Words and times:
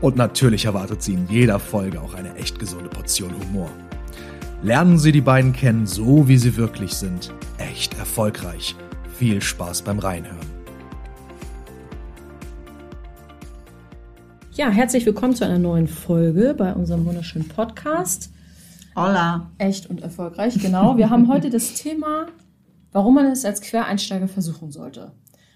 Und 0.00 0.16
natürlich 0.16 0.64
erwartet 0.64 1.02
Sie 1.02 1.12
in 1.12 1.28
jeder 1.28 1.58
Folge 1.58 2.00
auch 2.00 2.14
eine 2.14 2.34
echt 2.36 2.58
gesunde 2.58 2.88
Portion 2.88 3.34
Humor. 3.38 3.70
Lernen 4.62 4.98
Sie 4.98 5.12
die 5.12 5.20
beiden 5.20 5.52
kennen, 5.52 5.86
so 5.86 6.26
wie 6.26 6.38
sie 6.38 6.56
wirklich 6.56 6.94
sind. 6.94 7.34
Echt 7.58 7.98
erfolgreich. 7.98 8.74
Viel 9.18 9.42
Spaß 9.42 9.82
beim 9.82 9.98
Reinhören. 9.98 10.38
Ja, 14.52 14.70
herzlich 14.70 15.04
willkommen 15.04 15.34
zu 15.34 15.44
einer 15.44 15.58
neuen 15.58 15.86
Folge 15.86 16.54
bei 16.56 16.72
unserem 16.72 17.04
wunderschönen 17.04 17.48
Podcast. 17.48 18.32
Hola. 18.96 19.50
Echt 19.58 19.90
und 19.90 20.00
erfolgreich, 20.00 20.58
genau. 20.58 20.96
Wir 20.96 21.10
haben 21.10 21.28
heute 21.28 21.50
das 21.50 21.74
Thema, 21.74 22.26
warum 22.92 23.16
man 23.16 23.26
es 23.26 23.44
als 23.44 23.60
Quereinsteiger 23.60 24.28
versuchen 24.28 24.70
sollte. 24.70 25.12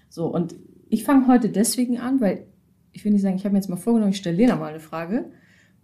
So, 0.09 0.27
und 0.27 0.53
ich 0.87 1.03
fange 1.03 1.25
heute 1.25 1.49
deswegen 1.49 1.97
an, 1.97 2.21
weil 2.21 2.45
ich 2.95 3.03
will 3.03 3.11
nicht 3.11 3.21
sagen, 3.21 3.35
ich 3.35 3.43
habe 3.43 3.51
mir 3.51 3.59
jetzt 3.59 3.69
mal 3.69 3.75
vorgenommen, 3.75 4.13
ich 4.13 4.17
stelle 4.17 4.37
Lena 4.37 4.55
mal 4.55 4.69
eine 4.69 4.79
Frage, 4.79 5.25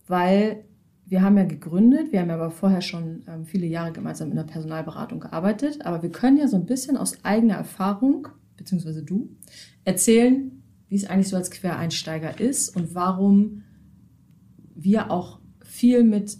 weil 0.07 0.63
wir 1.05 1.21
haben 1.21 1.37
ja 1.37 1.43
gegründet, 1.43 2.13
wir 2.13 2.21
haben 2.21 2.29
ja 2.29 2.35
aber 2.35 2.51
vorher 2.51 2.81
schon 2.81 3.23
ähm, 3.27 3.45
viele 3.45 3.65
Jahre 3.65 3.91
gemeinsam 3.91 4.29
in 4.29 4.37
der 4.37 4.45
Personalberatung 4.45 5.19
gearbeitet, 5.19 5.85
aber 5.85 6.01
wir 6.03 6.09
können 6.09 6.37
ja 6.37 6.47
so 6.47 6.55
ein 6.55 6.65
bisschen 6.65 6.95
aus 6.95 7.17
eigener 7.25 7.55
Erfahrung, 7.55 8.29
beziehungsweise 8.55 9.03
du, 9.03 9.29
erzählen, 9.83 10.63
wie 10.87 10.95
es 10.95 11.05
eigentlich 11.05 11.27
so 11.27 11.35
als 11.35 11.51
Quereinsteiger 11.51 12.39
ist 12.39 12.73
und 12.77 12.95
warum 12.95 13.63
wir 14.73 15.11
auch 15.11 15.39
viel 15.65 16.05
mit 16.05 16.37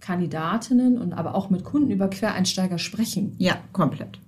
Kandidatinnen 0.00 0.98
und 0.98 1.12
aber 1.12 1.36
auch 1.36 1.48
mit 1.48 1.62
Kunden 1.62 1.92
über 1.92 2.10
Quereinsteiger 2.10 2.78
sprechen. 2.78 3.36
Ja, 3.38 3.56
komplett. 3.72 4.18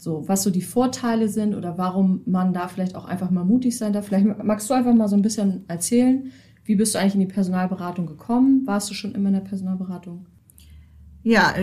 So, 0.00 0.26
was 0.26 0.42
so 0.42 0.50
die 0.50 0.62
Vorteile 0.62 1.28
sind 1.28 1.54
oder 1.54 1.76
warum 1.76 2.22
man 2.24 2.54
da 2.54 2.68
vielleicht 2.68 2.96
auch 2.96 3.04
einfach 3.04 3.30
mal 3.30 3.44
mutig 3.44 3.76
sein 3.76 3.92
darf. 3.92 4.06
Vielleicht 4.06 4.42
magst 4.42 4.70
du 4.70 4.74
einfach 4.74 4.94
mal 4.94 5.08
so 5.08 5.16
ein 5.16 5.20
bisschen 5.20 5.64
erzählen, 5.68 6.32
wie 6.64 6.74
bist 6.74 6.94
du 6.94 6.98
eigentlich 6.98 7.14
in 7.14 7.20
die 7.20 7.26
Personalberatung 7.26 8.06
gekommen? 8.06 8.62
Warst 8.64 8.88
du 8.88 8.94
schon 8.94 9.12
immer 9.12 9.28
in 9.28 9.34
der 9.34 9.40
Personalberatung? 9.42 10.24
Ja, 11.22 11.54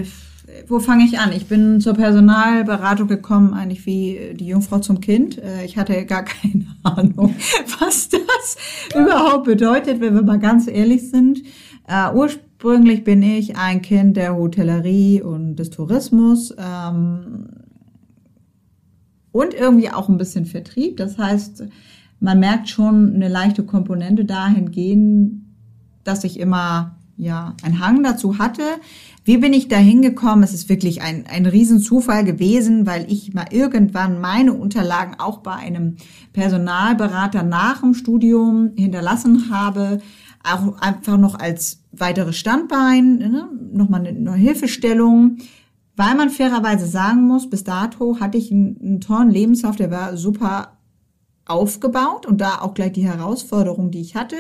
wo 0.68 0.78
fange 0.78 1.06
ich 1.06 1.18
an? 1.18 1.32
Ich 1.32 1.48
bin 1.48 1.82
zur 1.82 1.96
Personalberatung 1.96 3.08
gekommen, 3.08 3.56
eigentlich 3.56 3.88
wie 3.88 4.36
die 4.36 4.46
Jungfrau 4.46 4.78
zum 4.80 5.02
Kind. 5.02 5.42
Äh, 5.42 5.66
ich 5.66 5.76
hatte 5.76 6.06
gar 6.06 6.24
keine 6.26 6.68
Ahnung, 6.84 7.34
was 7.80 8.10
das 8.10 8.58
überhaupt 8.96 9.46
bedeutet, 9.46 10.00
wenn 10.00 10.14
wir 10.14 10.22
mal 10.22 10.38
ganz 10.38 10.68
ehrlich 10.68 11.10
sind. 11.10 11.42
Uh, 11.90 12.16
ursprünglich 12.18 13.04
bin 13.04 13.24
ich 13.24 13.56
ein 13.56 13.82
Kind 13.82 14.18
der 14.18 14.36
Hotellerie 14.36 15.22
und 15.22 15.56
des 15.56 15.70
Tourismus. 15.70 16.54
Und 19.38 19.54
irgendwie 19.54 19.92
auch 19.92 20.10
ein 20.10 20.18
bisschen 20.18 20.48
Vertrieb. 20.48 20.98
Das 20.98 21.20
heißt, 21.20 21.66
man 22.20 22.40
merkt 22.40 22.70
schon 22.70 23.14
eine 23.14 23.28
leichte 23.28 23.62
Komponente 23.62 24.26
dahingehend, 24.26 25.44
dass 26.04 26.24
ich 26.24 26.40
immer 26.40 26.96
ja 27.18 27.54
einen 27.62 27.80
Hang 27.80 28.02
dazu 28.02 28.40
hatte. 28.40 28.64
Wie 29.26 29.38
bin 29.38 29.54
ich 29.54 29.68
da 29.68 29.78
hingekommen? 29.78 30.44
Es 30.44 30.56
ist 30.56 30.70
wirklich 30.70 31.04
ein, 31.04 31.26
ein 31.28 31.46
Riesenzufall 31.46 32.24
gewesen, 32.24 32.88
weil 32.88 33.06
ich 33.12 33.36
mal 33.36 33.46
irgendwann 33.52 34.20
meine 34.20 34.54
Unterlagen 34.54 35.20
auch 35.20 35.42
bei 35.42 35.54
einem 35.54 35.98
Personalberater 36.34 37.44
nach 37.44 37.82
dem 37.82 37.94
Studium 37.94 38.72
hinterlassen 38.76 39.52
habe. 39.52 40.00
Auch 40.44 40.82
einfach 40.82 41.20
noch 41.20 41.38
als 41.38 41.84
weiteres 41.92 42.38
Standbein, 42.38 43.20
ne? 43.20 43.48
nochmal 43.72 44.00
eine, 44.00 44.18
eine 44.18 44.34
Hilfestellung. 44.34 45.38
Weil 45.98 46.14
man 46.16 46.30
fairerweise 46.30 46.86
sagen 46.86 47.28
muss, 47.28 47.50
bis 47.50 47.64
dato 47.64 48.20
hatte 48.20 48.38
ich 48.38 48.52
einen, 48.52 48.80
einen 48.80 49.02
tollen 49.02 49.32
Lebenslauf, 49.32 49.76
der 49.76 49.90
war 49.90 50.16
super 50.16 50.78
aufgebaut 51.46 52.28
und 52.28 52.40
da 52.40 52.62
auch 52.62 52.76
gleich 52.76 52.94
die 52.94 53.08
Herausforderung, 53.08 53.90
die 53.90 54.02
ich 54.02 54.16
hatte. 54.16 54.36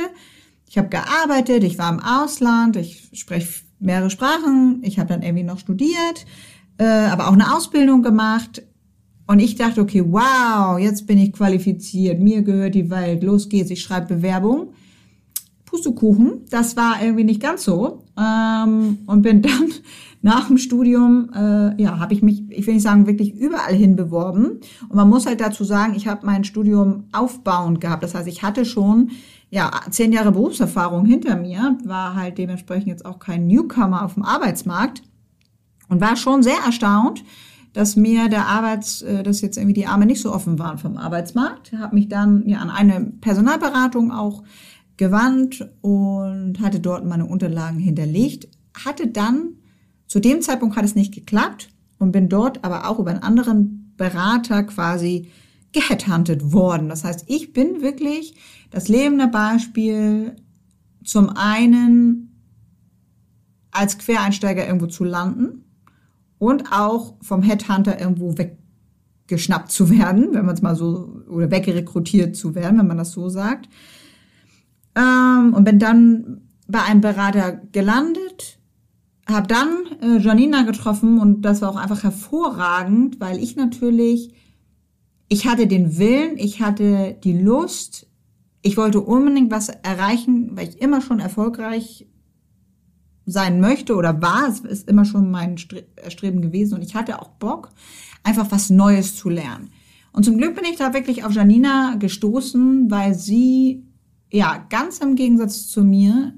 Ich 0.69 0.77
habe 0.77 0.89
gearbeitet, 0.89 1.63
ich 1.63 1.79
war 1.79 1.91
im 1.91 1.99
Ausland, 1.99 2.75
ich 2.75 3.09
spreche 3.13 3.63
mehrere 3.79 4.11
Sprachen, 4.11 4.81
ich 4.83 4.99
habe 4.99 5.09
dann 5.09 5.23
irgendwie 5.23 5.43
noch 5.43 5.57
studiert, 5.57 6.25
äh, 6.77 6.85
aber 6.85 7.27
auch 7.27 7.33
eine 7.33 7.55
Ausbildung 7.55 8.03
gemacht. 8.03 8.61
Und 9.25 9.39
ich 9.39 9.55
dachte, 9.55 9.81
okay, 9.81 10.03
wow, 10.05 10.77
jetzt 10.77 11.07
bin 11.07 11.17
ich 11.17 11.33
qualifiziert, 11.33 12.19
mir 12.19 12.43
gehört 12.43 12.75
die 12.75 12.91
Welt, 12.91 13.23
los 13.23 13.49
geht's, 13.49 13.71
ich 13.71 13.81
schreibe 13.81 14.15
Bewerbung. 14.15 14.73
Pustekuchen, 15.67 16.45
das 16.49 16.75
war 16.75 17.03
irgendwie 17.03 17.25
nicht 17.25 17.41
ganz 17.41 17.63
so. 17.63 18.05
Ähm, 18.17 18.99
und 19.05 19.21
bin 19.21 19.43
dann 19.43 19.71
nach 20.21 20.47
dem 20.47 20.57
Studium, 20.57 21.29
äh, 21.35 21.79
ja, 21.81 21.99
habe 21.99 22.13
ich 22.13 22.23
mich, 22.23 22.43
ich 22.49 22.65
will 22.65 22.73
nicht 22.73 22.83
sagen, 22.83 23.05
wirklich 23.05 23.35
überall 23.35 23.75
hin 23.75 23.95
beworben. 23.95 24.61
Und 24.89 24.95
man 24.95 25.09
muss 25.09 25.27
halt 25.27 25.41
dazu 25.41 25.63
sagen, 25.63 25.93
ich 25.95 26.07
habe 26.07 26.25
mein 26.25 26.43
Studium 26.45 27.03
aufbauend 27.11 27.81
gehabt. 27.81 28.01
Das 28.01 28.15
heißt, 28.15 28.27
ich 28.27 28.41
hatte 28.41 28.65
schon 28.65 29.11
ja 29.49 29.69
zehn 29.89 30.11
Jahre 30.11 30.31
Berufserfahrung 30.31 31.05
hinter 31.05 31.35
mir, 31.35 31.77
war 31.83 32.15
halt 32.15 32.37
dementsprechend 32.37 32.87
jetzt 32.87 33.05
auch 33.05 33.19
kein 33.19 33.45
Newcomer 33.45 34.03
auf 34.03 34.15
dem 34.15 34.23
Arbeitsmarkt 34.23 35.03
und 35.89 36.01
war 36.01 36.15
schon 36.15 36.43
sehr 36.43 36.57
erstaunt, 36.65 37.23
dass 37.73 37.95
mir 37.95 38.29
der 38.29 38.47
Arbeits, 38.47 39.01
äh, 39.01 39.21
dass 39.21 39.41
jetzt 39.41 39.57
irgendwie 39.57 39.73
die 39.73 39.85
Arme 39.85 40.05
nicht 40.05 40.21
so 40.21 40.33
offen 40.33 40.59
waren 40.59 40.77
vom 40.77 40.97
Arbeitsmarkt. 40.97 41.73
Habe 41.73 41.95
mich 41.95 42.07
dann 42.07 42.47
ja 42.47 42.59
an 42.59 42.69
eine 42.69 43.01
Personalberatung 43.21 44.11
auch 44.11 44.43
gewandt 44.97 45.69
und 45.81 46.59
hatte 46.59 46.79
dort 46.79 47.05
meine 47.05 47.25
Unterlagen 47.25 47.79
hinterlegt. 47.79 48.49
Hatte 48.73 49.07
dann 49.07 49.53
zu 50.07 50.19
dem 50.19 50.41
Zeitpunkt 50.41 50.75
hat 50.75 50.85
es 50.85 50.95
nicht 50.95 51.13
geklappt 51.13 51.69
und 51.99 52.11
bin 52.11 52.29
dort 52.29 52.63
aber 52.63 52.89
auch 52.89 52.99
über 52.99 53.11
einen 53.11 53.23
anderen 53.23 53.93
Berater 53.97 54.63
quasi 54.63 55.29
geheadhuntet 55.73 56.53
worden. 56.53 56.89
Das 56.89 57.03
heißt, 57.03 57.25
ich 57.27 57.53
bin 57.53 57.81
wirklich 57.81 58.35
das 58.71 58.87
lebende 58.87 59.27
Beispiel 59.27 60.35
zum 61.03 61.29
einen 61.29 62.27
als 63.71 63.97
Quereinsteiger 63.97 64.65
irgendwo 64.65 64.87
zu 64.87 65.03
landen 65.03 65.65
und 66.39 66.71
auch 66.71 67.15
vom 67.21 67.41
Headhunter 67.43 67.99
irgendwo 67.99 68.35
weggeschnappt 68.37 69.71
zu 69.71 69.89
werden, 69.89 70.29
wenn 70.33 70.45
man 70.45 70.55
es 70.55 70.61
mal 70.61 70.75
so, 70.75 71.21
oder 71.29 71.51
wegrekrutiert 71.51 72.35
zu 72.35 72.55
werden, 72.55 72.79
wenn 72.79 72.87
man 72.87 72.97
das 72.97 73.11
so 73.11 73.29
sagt. 73.29 73.69
Und 75.57 75.63
bin 75.63 75.79
dann 75.79 76.41
bei 76.67 76.83
einem 76.83 77.01
Berater 77.01 77.59
gelandet, 77.71 78.59
habe 79.27 79.47
dann 79.47 79.69
äh, 80.03 80.19
Janina 80.19 80.61
getroffen 80.61 81.19
und 81.19 81.41
das 81.41 81.63
war 81.63 81.71
auch 81.71 81.77
einfach 81.77 82.03
hervorragend, 82.03 83.19
weil 83.19 83.41
ich 83.41 83.55
natürlich, 83.55 84.35
ich 85.29 85.47
hatte 85.47 85.65
den 85.65 85.97
Willen, 85.97 86.37
ich 86.37 86.61
hatte 86.61 87.17
die 87.23 87.33
Lust, 87.33 88.05
ich 88.61 88.77
wollte 88.77 89.01
unbedingt 89.01 89.49
was 89.49 89.69
erreichen, 89.69 90.51
weil 90.53 90.69
ich 90.69 90.79
immer 90.79 91.01
schon 91.01 91.19
erfolgreich 91.19 92.07
sein 93.25 93.59
möchte 93.59 93.95
oder 93.95 94.21
war, 94.21 94.47
es 94.47 94.59
ist 94.59 94.87
immer 94.87 95.05
schon 95.05 95.31
mein 95.31 95.57
Streben 95.57 96.43
gewesen 96.43 96.75
und 96.75 96.83
ich 96.83 96.93
hatte 96.93 97.19
auch 97.19 97.29
Bock, 97.29 97.69
einfach 98.21 98.51
was 98.51 98.69
Neues 98.69 99.15
zu 99.15 99.29
lernen. 99.29 99.71
Und 100.11 100.23
zum 100.23 100.37
Glück 100.37 100.53
bin 100.53 100.65
ich 100.65 100.77
da 100.77 100.93
wirklich 100.93 101.23
auf 101.23 101.33
Janina 101.33 101.95
gestoßen, 101.95 102.91
weil 102.91 103.15
sie, 103.15 103.86
ja, 104.31 104.65
ganz 104.69 104.99
im 104.99 105.15
Gegensatz 105.15 105.67
zu 105.67 105.83
mir, 105.83 106.33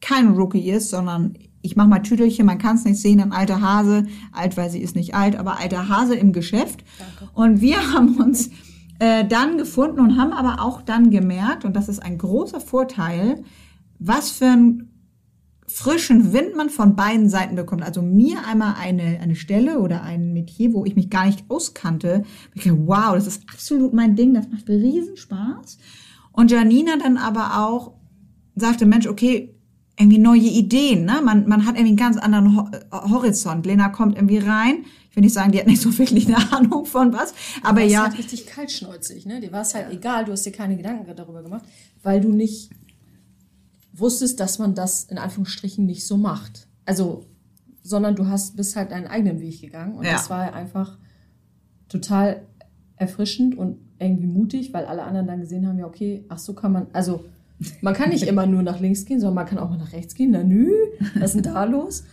kein 0.00 0.30
Rookie 0.30 0.70
ist, 0.70 0.90
sondern 0.90 1.34
ich 1.62 1.76
mache 1.76 1.88
mal 1.88 2.00
Tüdelchen, 2.00 2.44
man 2.44 2.58
kann 2.58 2.76
es 2.76 2.84
nicht 2.84 3.00
sehen, 3.00 3.20
ein 3.20 3.32
alter 3.32 3.60
Hase, 3.60 4.04
alt, 4.32 4.56
weil 4.56 4.68
sie 4.68 4.80
ist 4.80 4.96
nicht 4.96 5.14
alt, 5.14 5.36
aber 5.36 5.60
alter 5.60 5.88
Hase 5.88 6.16
im 6.16 6.32
Geschäft. 6.32 6.84
Danke. 6.98 7.32
Und 7.34 7.60
wir 7.60 7.76
haben 7.92 8.16
uns 8.16 8.50
äh, 8.98 9.24
dann 9.24 9.58
gefunden 9.58 10.00
und 10.00 10.18
haben 10.18 10.32
aber 10.32 10.62
auch 10.62 10.82
dann 10.82 11.10
gemerkt, 11.10 11.64
und 11.64 11.74
das 11.74 11.88
ist 11.88 12.00
ein 12.00 12.18
großer 12.18 12.60
Vorteil, 12.60 13.42
was 13.98 14.30
für 14.30 14.46
einen 14.46 14.88
frischen 15.66 16.32
Wind 16.32 16.54
man 16.56 16.68
von 16.68 16.96
beiden 16.96 17.28
Seiten 17.28 17.54
bekommt. 17.56 17.82
Also 17.82 18.02
mir 18.02 18.46
einmal 18.46 18.74
eine, 18.78 19.20
eine 19.20 19.36
Stelle 19.36 19.78
oder 19.78 20.02
ein 20.02 20.32
Metier, 20.32 20.74
wo 20.74 20.84
ich 20.84 20.96
mich 20.96 21.08
gar 21.08 21.26
nicht 21.26 21.48
auskannte. 21.48 22.24
Ich 22.54 22.64
dachte, 22.64 22.86
wow, 22.86 23.14
das 23.14 23.26
ist 23.26 23.44
absolut 23.50 23.94
mein 23.94 24.16
Ding, 24.16 24.34
das 24.34 24.48
macht 24.50 24.68
riesen 24.68 25.16
Spaß. 25.16 25.78
Und 26.32 26.50
Janina 26.50 26.96
dann 26.96 27.16
aber 27.16 27.64
auch 27.66 27.92
sagte, 28.54 28.86
Mensch, 28.86 29.06
okay, 29.06 29.54
irgendwie 29.98 30.18
neue 30.18 30.40
Ideen. 30.40 31.04
Ne? 31.04 31.20
Man, 31.22 31.46
man 31.46 31.66
hat 31.66 31.74
irgendwie 31.76 31.88
einen 31.88 31.96
ganz 31.96 32.16
anderen 32.16 32.56
Ho 32.56 32.68
Horizont. 32.90 33.66
Lena 33.66 33.88
kommt 33.90 34.16
irgendwie 34.16 34.38
rein. 34.38 34.84
Ich 35.10 35.16
will 35.16 35.22
nicht 35.22 35.34
sagen, 35.34 35.52
die 35.52 35.58
hat 35.58 35.66
nicht 35.66 35.82
so 35.82 35.96
wirklich 35.98 36.26
eine 36.26 36.52
Ahnung 36.52 36.86
von 36.86 37.12
was. 37.12 37.34
Aber 37.62 37.82
du 37.82 37.88
ja. 37.88 38.04
halt 38.04 38.18
richtig 38.18 38.46
kaltschnäuzig, 38.46 39.26
ne? 39.26 39.40
Dir 39.40 39.52
war 39.52 39.60
es 39.60 39.74
halt 39.74 39.92
egal, 39.92 40.24
du 40.24 40.32
hast 40.32 40.46
dir 40.46 40.52
keine 40.52 40.76
Gedanken 40.76 41.14
darüber 41.14 41.42
gemacht, 41.42 41.64
weil 42.02 42.20
du 42.22 42.30
nicht 42.30 42.70
wusstest, 43.92 44.40
dass 44.40 44.58
man 44.58 44.74
das 44.74 45.04
in 45.04 45.18
Anführungsstrichen 45.18 45.84
nicht 45.84 46.06
so 46.06 46.16
macht. 46.16 46.66
Also, 46.86 47.26
sondern 47.82 48.16
du 48.16 48.26
hast 48.26 48.56
bist 48.56 48.74
halt 48.76 48.90
deinen 48.92 49.06
eigenen 49.06 49.40
Weg 49.40 49.60
gegangen 49.60 49.94
und 49.96 50.04
Ja. 50.06 50.12
das 50.12 50.30
war 50.30 50.54
einfach 50.54 50.96
total 51.88 52.46
erfrischend 53.02 53.56
und 53.56 53.78
irgendwie 53.98 54.26
mutig, 54.26 54.72
weil 54.72 54.86
alle 54.86 55.02
anderen 55.02 55.26
dann 55.26 55.40
gesehen 55.40 55.66
haben, 55.66 55.78
ja 55.78 55.86
okay, 55.86 56.24
ach 56.28 56.38
so 56.38 56.54
kann 56.54 56.72
man, 56.72 56.86
also 56.92 57.24
man 57.80 57.94
kann 57.94 58.10
nicht 58.10 58.24
immer 58.24 58.46
nur 58.46 58.62
nach 58.62 58.80
links 58.80 59.04
gehen, 59.04 59.20
sondern 59.20 59.36
man 59.36 59.46
kann 59.46 59.58
auch 59.58 59.70
mal 59.70 59.78
nach 59.78 59.92
rechts 59.92 60.14
gehen. 60.14 60.30
Na 60.32 60.42
nü, 60.42 60.70
was 61.14 61.34
ist 61.34 61.44
denn 61.44 61.54
da 61.54 61.64
los? 61.64 62.04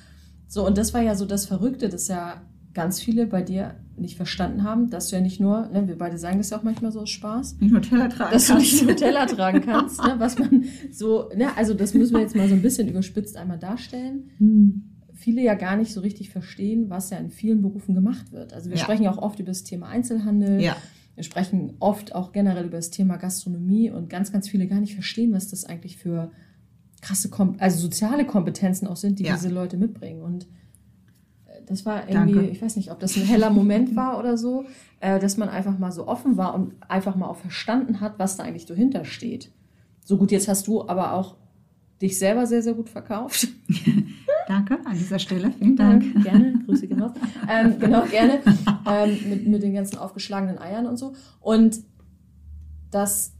So, 0.47 0.65
und 0.65 0.77
das 0.77 0.93
war 0.93 1.01
ja 1.01 1.15
so 1.15 1.25
das 1.25 1.45
Verrückte, 1.45 1.89
dass 1.89 2.07
ja 2.07 2.41
ganz 2.73 2.99
viele 2.99 3.25
bei 3.25 3.41
dir 3.41 3.75
nicht 3.97 4.15
verstanden 4.15 4.63
haben, 4.63 4.89
dass 4.89 5.09
du 5.09 5.15
ja 5.15 5.21
nicht 5.21 5.39
nur, 5.39 5.67
ne, 5.67 5.87
wir 5.87 5.97
beide 5.97 6.17
sagen 6.17 6.37
das 6.37 6.51
ja 6.51 6.57
auch 6.57 6.63
manchmal 6.63 6.91
so 6.91 7.01
aus 7.01 7.09
Spaß, 7.09 7.57
Nicht 7.59 7.71
nur 7.71 7.81
Teller 7.81 8.09
tragen 8.09 8.31
dass 8.31 8.47
du 8.47 8.55
nicht 8.55 8.83
nur 8.83 8.95
Teller 8.95 9.27
tragen 9.27 9.61
kannst, 9.61 10.01
ne, 10.03 10.15
was 10.17 10.37
man 10.39 10.65
so, 10.91 11.29
ne, 11.35 11.55
also 11.57 11.73
das 11.73 11.93
müssen 11.93 12.13
wir 12.13 12.21
jetzt 12.21 12.35
mal 12.35 12.47
so 12.47 12.53
ein 12.53 12.61
bisschen 12.61 12.87
überspitzt 12.87 13.35
einmal 13.35 13.59
darstellen. 13.59 14.29
Hm. 14.37 14.83
Viele 15.19 15.41
ja 15.43 15.53
gar 15.55 15.75
nicht 15.75 15.91
so 15.93 15.99
richtig 15.99 16.29
verstehen, 16.29 16.89
was 16.89 17.09
ja 17.09 17.17
in 17.17 17.29
vielen 17.29 17.61
Berufen 17.61 17.93
gemacht 17.93 18.31
wird. 18.31 18.53
Also 18.53 18.69
wir 18.69 18.77
Ja. 18.77 18.83
sprechen 18.83 19.03
ja 19.03 19.11
auch 19.11 19.17
oft 19.17 19.37
über 19.39 19.47
das 19.49 19.63
Thema 19.63 19.87
Einzelhandel. 19.87 20.61
Ja, 20.61 20.77
Wir 21.15 21.23
sprechen 21.23 21.73
oft 21.79 22.15
auch 22.15 22.31
generell 22.31 22.65
über 22.67 22.77
das 22.77 22.91
Thema 22.91 23.17
Gastronomie 23.17 23.89
und 23.91 24.09
ganz, 24.09 24.31
ganz 24.31 24.47
viele 24.47 24.67
gar 24.67 24.79
nicht 24.79 24.93
verstehen, 24.93 25.33
was 25.33 25.49
das 25.49 25.65
eigentlich 25.65 25.97
für 25.97 26.31
krasse, 27.01 27.29
Kom 27.29 27.57
also 27.59 27.77
soziale 27.79 28.25
Kompetenzen 28.25 28.87
auch 28.87 28.95
sind, 28.95 29.19
die 29.19 29.23
Ja. 29.25 29.33
diese 29.33 29.49
Leute 29.49 29.75
mitbringen. 29.75 30.21
Und 30.21 30.45
äh, 31.47 31.61
das 31.65 31.85
war 31.85 32.07
irgendwie, 32.07 32.35
Danke. 32.35 32.49
ich 32.51 32.61
weiß 32.61 32.77
nicht, 32.77 32.89
ob 32.89 32.99
das 33.01 33.17
ein 33.17 33.23
heller 33.23 33.49
Moment 33.49 33.97
war 33.97 34.17
oder 34.17 34.37
so, 34.37 34.63
äh, 35.01 35.19
dass 35.19 35.35
man 35.35 35.49
einfach 35.49 35.77
mal 35.77 35.91
so 35.91 36.07
offen 36.07 36.37
war 36.37 36.53
und 36.55 36.75
einfach 36.87 37.17
mal 37.17 37.27
auch 37.27 37.35
verstanden 37.37 37.99
hat, 37.99 38.17
was 38.17 38.37
da 38.37 38.43
eigentlich 38.43 38.65
dahinter 38.67 39.03
steht. 39.03 39.51
So 40.05 40.15
gut, 40.17 40.31
jetzt 40.31 40.47
hast 40.47 40.67
du 40.67 40.87
aber 40.87 41.11
auch 41.13 41.35
dich 42.01 42.17
selber 42.17 42.45
sehr, 42.47 42.63
sehr 42.63 42.75
gut 42.75 42.87
verkauft. 42.89 43.49
danke 44.49 44.79
an 44.85 44.97
dieser 44.97 45.19
Stelle. 45.19 45.51
Vielen 45.59 45.75
Dank. 45.75 46.03
Ähm, 46.03 46.23
gerne, 46.23 46.59
Grüße 46.65 46.87
gehen 46.87 47.01
raus. 47.01 47.11
Ähm, 47.47 47.79
genau, 47.79 48.05
gerne. 48.05 48.39
Ähm, 48.89 49.19
mit, 49.29 49.47
mit 49.47 49.61
den 49.61 49.73
ganzen 49.73 49.97
aufgeschlagenen 49.99 50.57
Eiern 50.57 50.87
und 50.87 50.97
so. 50.97 51.13
Und 51.41 51.79
das, 52.89 53.33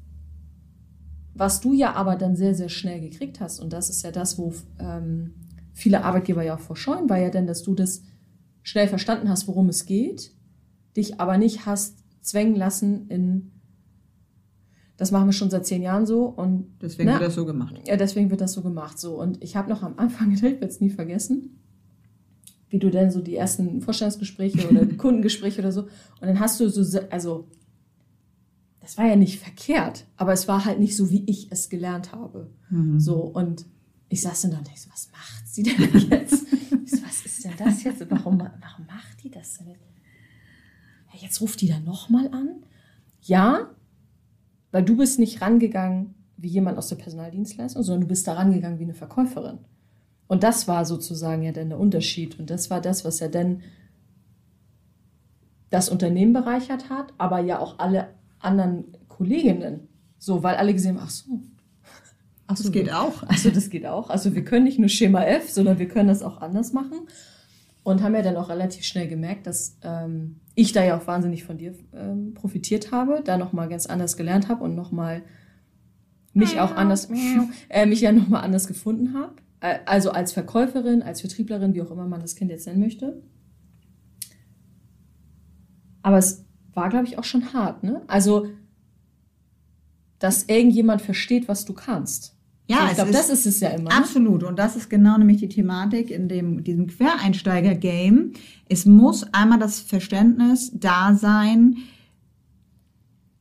was 1.34 1.60
du 1.60 1.74
ja 1.74 1.96
aber 1.96 2.18
dann 2.18 2.36
sehr, 2.36 2.54
sehr 2.54 2.70
schnell 2.70 3.02
gekriegt 3.02 3.40
hast, 3.40 3.60
und 3.60 3.74
das 3.74 3.90
ist 3.90 4.04
ja 4.04 4.12
das, 4.12 4.38
wo 4.38 4.54
ähm, 4.78 5.34
viele 5.74 6.04
Arbeitgeber 6.04 6.44
ja 6.44 6.56
auch 6.56 6.60
vorscheuen, 6.60 7.10
war 7.10 7.18
ja 7.18 7.32
dann, 7.32 7.48
dass 7.48 7.64
du 7.64 7.74
das 7.74 8.04
schnell 8.62 8.88
verstanden 8.88 9.28
hast, 9.28 9.48
worum 9.48 9.70
es 9.70 9.88
geht, 9.88 10.34
dich 10.96 11.20
aber 11.20 11.40
nicht 11.40 11.66
hast 11.66 11.98
zwängen 12.22 12.56
lassen 12.56 13.08
in, 13.08 13.52
das 15.00 15.12
machen 15.12 15.28
wir 15.28 15.34
schon 15.34 15.50
seit 15.50 15.66
zehn 15.66 15.81
Jahren 15.81 16.06
so 16.06 16.25
und 16.25 16.68
Deswegen 16.81 17.07
Na, 17.07 17.13
wird 17.13 17.30
das 17.30 17.36
so 17.36 17.46
gemacht. 17.46 17.80
ja, 17.88 17.96
deswegen 17.96 18.30
wird 18.30 18.42
das 18.42 18.51
so 18.51 18.62
gemacht. 18.62 19.00
So. 19.00 19.16
Und 19.19 19.42
ich 19.42 19.56
habe 19.56 19.69
noch 19.69 19.81
am 19.81 19.94
Anfang 19.98 20.30
gedacht, 20.30 20.44
ich 20.54 20.60
werde 20.60 20.66
es 20.68 20.81
nie 20.81 20.90
vergessen, 20.90 21.57
wie 22.69 22.80
du 22.80 22.92
denn 22.92 23.10
so 23.10 23.22
die 23.22 23.38
ersten 23.38 23.81
Vorstellungsgespräche 23.81 24.68
oder 24.69 24.86
Kundengespräche 24.98 25.62
oder 25.62 25.72
so. 25.72 25.84
Und 25.84 25.90
dann 26.28 26.40
hast 26.42 26.60
du 26.60 26.69
so, 26.69 27.00
also, 27.10 27.48
das 28.81 28.98
war 28.98 29.07
ja 29.07 29.16
nicht 29.16 29.40
verkehrt, 29.40 30.06
aber 30.18 30.34
es 30.34 30.50
war 30.50 30.66
halt 30.66 30.80
nicht 30.80 30.98
so, 30.98 31.10
wie 31.10 31.24
ich 31.28 31.50
es 31.50 31.69
gelernt 31.69 32.12
habe. 32.12 32.50
Mhm. 32.69 33.00
So, 33.00 33.22
und 33.22 33.66
ich 34.10 34.22
saß 34.22 34.42
dann 34.42 34.51
da 34.51 34.57
und 34.57 34.68
dachte, 34.68 34.80
so, 34.81 34.90
was 34.92 35.10
macht 35.13 35.48
sie 35.48 35.63
denn 35.63 35.80
jetzt? 36.10 36.46
So, 36.86 36.98
was 37.06 37.25
ist 37.25 37.46
denn 37.46 37.54
das 37.57 37.84
jetzt? 37.84 38.01
Warum, 38.10 38.38
warum 38.40 38.86
macht 38.86 39.24
die 39.24 39.31
das 39.31 39.60
denn? 39.60 39.68
Ja, 39.69 41.19
jetzt 41.22 41.40
ruft 41.40 41.62
die 41.62 41.69
da 41.69 41.80
nochmal 41.80 42.28
an? 42.34 42.63
Ja, 43.22 43.69
weil 44.71 44.83
du 44.83 44.98
bist 44.98 45.19
nicht 45.19 45.42
rangegangen 45.42 46.16
wie 46.38 46.48
jemand 46.48 46.77
aus 46.77 46.88
der 46.88 46.95
Personaldienstleistung, 46.95 47.83
sondern 47.83 48.01
du 48.01 48.07
bist 48.07 48.27
da 48.27 48.33
rangegangen 48.33 48.80
wie 48.80 48.83
eine 48.83 48.94
Verkäuferin. 48.94 49.60
Und 50.27 50.44
das 50.44 50.68
war 50.68 50.86
sozusagen 50.86 51.44
ja 51.44 51.51
dann 51.51 51.69
der 51.69 51.80
Unterschied. 51.80 52.39
Und 52.39 52.50
das 52.50 52.69
war 52.69 52.81
das, 52.81 53.04
was 53.04 53.19
ja 53.19 53.27
dann 53.27 53.62
das 55.69 55.89
Unternehmen 55.89 56.33
bereichert 56.33 56.89
hat, 56.89 57.13
aber 57.18 57.39
ja 57.39 57.60
auch 57.60 57.80
alle 57.80 58.10
anderen 58.39 58.86
Kolleginnen. 59.07 59.88
So, 60.18 60.44
weil 60.44 60.56
alle 60.56 60.74
gesehen 60.74 60.98
haben, 60.98 61.04
ach 61.06 61.10
so. 61.10 61.42
Ach 62.48 62.56
Das 62.56 62.72
geht 62.72 62.92
auch. 62.92 63.24
Also 63.24 63.50
das 63.51 63.69
geht 63.69 63.86
auch. 63.86 64.10
Also 64.10 64.33
wir 64.33 64.44
können 64.44 64.65
nicht 64.65 64.80
nur 64.80 64.89
Schema 64.89 65.24
F, 65.24 65.50
sondern 65.50 65.77
wir 65.77 65.88
können 65.88 66.10
das 66.10 66.24
auch 66.24 66.42
anders 66.42 66.74
machen. 66.74 67.07
Und 67.89 68.03
haben 68.03 68.13
ja 68.13 68.21
dann 68.21 68.36
auch 68.36 68.50
relativ 68.50 68.83
schnell 68.83 69.07
gemerkt, 69.07 69.47
dass 69.47 69.80
ähm, 69.81 70.36
ich 70.53 70.74
da 70.74 70.83
ja 70.83 70.95
auch 70.95 71.07
wahnsinnig 71.07 71.44
von 71.44 71.57
dir 71.57 71.74
ähm, 71.91 72.36
profitiert 72.36 72.91
habe, 72.91 73.24
da 73.25 73.36
nochmal 73.36 73.68
ganz 73.68 73.88
anders 73.88 74.15
gelernt 74.15 74.47
habe 74.47 74.63
und 74.63 74.75
nochmal 74.75 75.24
mich 76.33 76.59
auch 76.59 76.75
anders, 76.75 77.09
äh, 77.69 77.88
mich 77.88 78.01
ja 78.01 78.12
nochmal 78.12 78.44
anders 78.44 78.68
gefunden 78.68 79.15
habe. 79.15 79.33
Äh, 79.59 79.80
also 79.88 80.12
als 80.12 80.33
Verkäuferin, 80.33 81.01
als 81.01 81.21
Vertrieblerin, 81.21 81.74
wie 81.74 81.81
auch 81.81 81.89
immer 81.89 82.06
man 82.06 82.21
das 82.21 82.36
Kind 82.36 82.51
jetzt 82.51 82.68
nennen 82.68 82.80
möchte. 82.80 83.24
Aber 86.03 86.19
es 86.19 86.45
war, 86.75 86.89
glaube 86.89 87.07
ich, 87.07 87.18
auch 87.18 87.24
schon 87.24 87.53
hart, 87.53 87.81
ne? 87.81 88.03
Also, 88.06 88.50
dass 90.19 90.44
irgendjemand 90.44 91.01
versteht, 91.01 91.47
was 91.47 91.65
du 91.65 91.74
kannst. 91.74 92.38
Ja, 92.69 92.88
ich 92.88 92.95
glaube, 92.95 93.12
das 93.12 93.30
ist 93.30 93.48
es 93.48 93.60
ja 93.62 93.69
immer. 93.69 93.89
ne? 93.89 93.95
Absolut. 93.95 94.44
Und 94.44 94.60
das 94.60 94.75
ist 94.75 94.89
genau 94.89 95.18
nämlich 95.18 95.38
die 95.38 95.50
Thematik 95.50 96.12
in 96.12 96.30
dem, 96.30 96.63
diesem 96.63 96.86
Quereinsteiger-Game. 96.86 98.33
Es 98.69 98.86
muss 98.86 99.25
einmal 99.33 99.57
das 99.57 99.80
Verständnis 99.80 100.71
da 100.74 101.16
sein. 101.16 101.77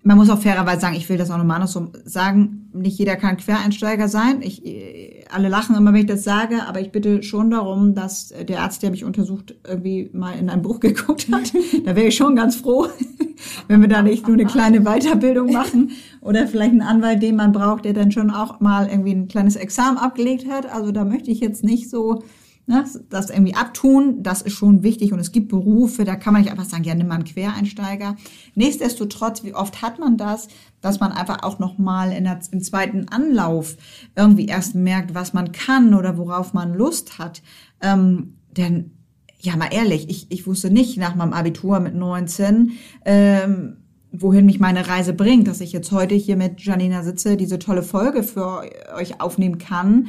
Man 0.02 0.16
muss 0.16 0.30
auch 0.30 0.38
fairerweise 0.38 0.80
sagen, 0.80 0.96
ich 0.96 1.08
will 1.08 1.18
das 1.18 1.30
auch 1.30 1.36
nochmal 1.38 1.56
andersrum 1.56 1.90
sagen, 2.04 2.70
nicht 2.72 2.98
jeder 2.98 3.16
kann 3.16 3.36
Quereinsteiger 3.36 4.08
sein. 4.08 4.42
Ich, 4.42 4.64
äh, 4.64 5.24
alle 5.30 5.48
lachen 5.48 5.76
immer, 5.76 5.92
wenn 5.92 6.00
ich 6.00 6.06
das 6.06 6.22
sage, 6.22 6.66
aber 6.66 6.80
ich 6.80 6.92
bitte 6.92 7.22
schon 7.22 7.50
darum, 7.50 7.94
dass 7.94 8.30
äh, 8.30 8.44
der 8.44 8.60
Arzt, 8.62 8.82
der 8.82 8.90
mich 8.90 9.04
untersucht, 9.04 9.56
irgendwie 9.66 10.08
mal 10.12 10.38
in 10.38 10.50
ein 10.50 10.62
Buch 10.62 10.80
geguckt 10.80 11.26
hat. 11.32 11.52
da 11.84 11.96
wäre 11.96 12.06
ich 12.06 12.16
schon 12.16 12.36
ganz 12.36 12.56
froh, 12.56 12.86
wenn 13.68 13.80
wir 13.80 13.88
da 13.88 14.02
nicht 14.02 14.26
nur 14.26 14.36
eine 14.36 14.46
kleine 14.46 14.80
Weiterbildung 14.82 15.52
machen 15.52 15.90
oder 16.20 16.46
vielleicht 16.46 16.72
einen 16.72 16.82
Anwalt, 16.82 17.22
den 17.22 17.36
man 17.36 17.52
braucht, 17.52 17.84
der 17.84 17.92
dann 17.92 18.12
schon 18.12 18.30
auch 18.30 18.60
mal 18.60 18.88
irgendwie 18.88 19.12
ein 19.12 19.28
kleines 19.28 19.56
Examen 19.56 19.98
abgelegt 19.98 20.48
hat. 20.48 20.72
Also 20.72 20.92
da 20.92 21.04
möchte 21.04 21.30
ich 21.30 21.40
jetzt 21.40 21.64
nicht 21.64 21.90
so 21.90 22.22
ne, 22.68 22.84
das 23.08 23.30
irgendwie 23.30 23.54
abtun. 23.54 24.22
Das 24.22 24.42
ist 24.42 24.52
schon 24.52 24.82
wichtig 24.82 25.12
und 25.12 25.18
es 25.18 25.32
gibt 25.32 25.48
Berufe, 25.48 26.04
da 26.04 26.14
kann 26.14 26.32
man 26.32 26.42
nicht 26.42 26.50
einfach 26.50 26.66
sagen, 26.66 26.84
ja, 26.84 26.94
nimm 26.94 27.08
mal 27.08 27.16
einen 27.16 27.24
Quereinsteiger. 27.24 28.16
Nichtsdestotrotz, 28.54 29.42
wie 29.42 29.54
oft 29.54 29.82
hat 29.82 29.98
man 29.98 30.16
das, 30.16 30.48
dass 30.80 31.00
man 31.00 31.10
einfach 31.10 31.42
auch 31.42 31.58
noch 31.58 31.78
mal 31.78 32.12
in 32.12 32.24
der, 32.24 32.38
im 32.52 32.60
zweiten 32.60 33.08
Anlauf 33.08 33.76
irgendwie 34.14 34.46
erst 34.46 34.74
merkt, 34.74 35.14
was 35.14 35.32
man 35.32 35.52
kann 35.52 35.94
oder 35.94 36.18
worauf 36.18 36.52
man 36.52 36.74
Lust 36.74 37.18
hat. 37.18 37.42
Ähm, 37.80 38.34
denn 38.56 38.92
ja, 39.40 39.56
mal 39.56 39.72
ehrlich, 39.72 40.08
ich, 40.10 40.30
ich 40.30 40.46
wusste 40.46 40.70
nicht 40.70 40.98
nach 40.98 41.14
meinem 41.14 41.32
Abitur 41.32 41.80
mit 41.80 41.94
19, 41.94 42.72
ähm, 43.04 43.76
wohin 44.10 44.46
mich 44.46 44.58
meine 44.58 44.88
Reise 44.88 45.12
bringt, 45.12 45.48
dass 45.48 45.60
ich 45.60 45.72
jetzt 45.72 45.92
heute 45.92 46.14
hier 46.14 46.36
mit 46.36 46.60
Janina 46.60 47.02
sitze, 47.02 47.36
diese 47.36 47.58
tolle 47.58 47.82
Folge 47.82 48.22
für 48.22 48.62
euch 48.94 49.20
aufnehmen 49.20 49.58
kann. 49.58 50.08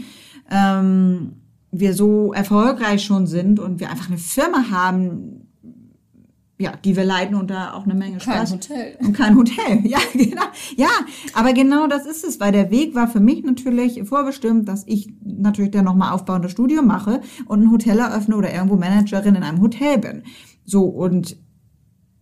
Ähm, 0.49 1.33
wir 1.71 1.93
so 1.93 2.33
erfolgreich 2.33 3.03
schon 3.03 3.27
sind 3.27 3.59
und 3.59 3.79
wir 3.79 3.89
einfach 3.89 4.07
eine 4.07 4.17
Firma 4.17 4.69
haben, 4.71 5.47
ja, 6.57 6.73
die 6.83 6.95
wir 6.97 7.05
leiten 7.05 7.35
und 7.35 7.49
da 7.49 7.73
auch 7.73 7.85
eine 7.85 7.93
Menge 7.93 8.17
Kein 8.17 8.47
Spaß. 8.47 8.53
Hotel. 8.53 8.97
Und 8.99 9.13
kein 9.13 9.35
Hotel. 9.37 9.79
Ja, 9.83 9.99
genau. 10.13 10.43
Ja, 10.75 10.89
aber 11.33 11.53
genau 11.53 11.87
das 11.87 12.05
ist 12.05 12.25
es, 12.25 12.39
weil 12.39 12.51
der 12.51 12.69
Weg 12.69 12.95
war 12.95 13.07
für 13.07 13.21
mich 13.21 13.43
natürlich 13.43 14.01
vorbestimmt, 14.03 14.67
dass 14.67 14.83
ich 14.85 15.09
natürlich 15.23 15.71
dann 15.71 15.85
nochmal 15.85 16.13
aufbauendes 16.13 16.51
Studium 16.51 16.85
mache 16.85 17.21
und 17.45 17.63
ein 17.63 17.71
Hotel 17.71 17.99
eröffne 17.99 18.35
oder 18.35 18.53
irgendwo 18.53 18.75
Managerin 18.75 19.35
in 19.35 19.43
einem 19.43 19.61
Hotel 19.61 19.99
bin. 19.99 20.23
So, 20.65 20.83
und 20.83 21.37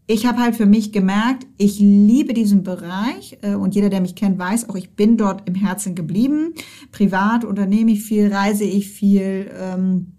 ich 0.09 0.25
habe 0.25 0.39
halt 0.39 0.55
für 0.55 0.65
mich 0.65 0.93
gemerkt, 0.93 1.45
ich 1.57 1.79
liebe 1.79 2.33
diesen 2.33 2.63
Bereich 2.63 3.37
äh, 3.41 3.55
und 3.55 3.75
jeder, 3.75 3.89
der 3.89 3.99
mich 3.99 4.15
kennt, 4.15 4.39
weiß 4.39 4.69
auch, 4.69 4.75
ich 4.75 4.91
bin 4.91 5.17
dort 5.17 5.47
im 5.47 5.55
Herzen 5.55 5.95
geblieben. 5.95 6.53
Privat 6.93 7.43
unternehme 7.43 7.91
ich 7.91 8.03
viel, 8.03 8.33
reise 8.33 8.63
ich 8.63 8.89
viel, 8.89 9.51
ähm, 9.59 10.13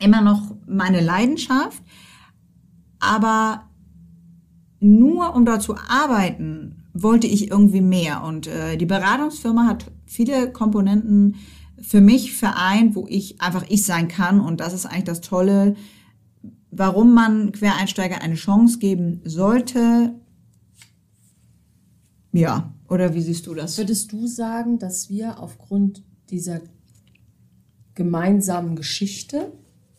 immer 0.00 0.22
noch 0.22 0.56
meine 0.66 1.02
Leidenschaft. 1.02 1.82
Aber 3.00 3.64
nur 4.80 5.36
um 5.36 5.44
dort 5.44 5.62
zu 5.62 5.76
arbeiten, 5.76 6.84
wollte 6.94 7.26
ich 7.26 7.50
irgendwie 7.50 7.82
mehr. 7.82 8.24
Und 8.24 8.46
äh, 8.46 8.78
die 8.78 8.86
Beratungsfirma 8.86 9.66
hat 9.66 9.90
viele 10.06 10.52
Komponenten 10.52 11.36
für 11.82 12.00
mich 12.00 12.32
vereint, 12.32 12.94
wo 12.94 13.06
ich 13.10 13.42
einfach 13.42 13.64
ich 13.68 13.84
sein 13.84 14.08
kann. 14.08 14.40
Und 14.40 14.60
das 14.60 14.72
ist 14.72 14.86
eigentlich 14.86 15.04
das 15.04 15.20
Tolle, 15.20 15.74
warum 16.76 17.14
man 17.14 17.52
Quereinsteiger 17.52 18.20
eine 18.20 18.34
Chance 18.34 18.78
geben 18.78 19.20
sollte. 19.24 20.14
Ja, 22.32 22.72
oder 22.88 23.14
wie 23.14 23.20
siehst 23.20 23.46
du 23.46 23.54
das? 23.54 23.78
Würdest 23.78 24.12
du 24.12 24.26
sagen, 24.26 24.78
dass 24.78 25.08
wir 25.08 25.38
aufgrund 25.38 26.02
dieser 26.30 26.60
gemeinsamen 27.94 28.76
Geschichte, 28.76 29.52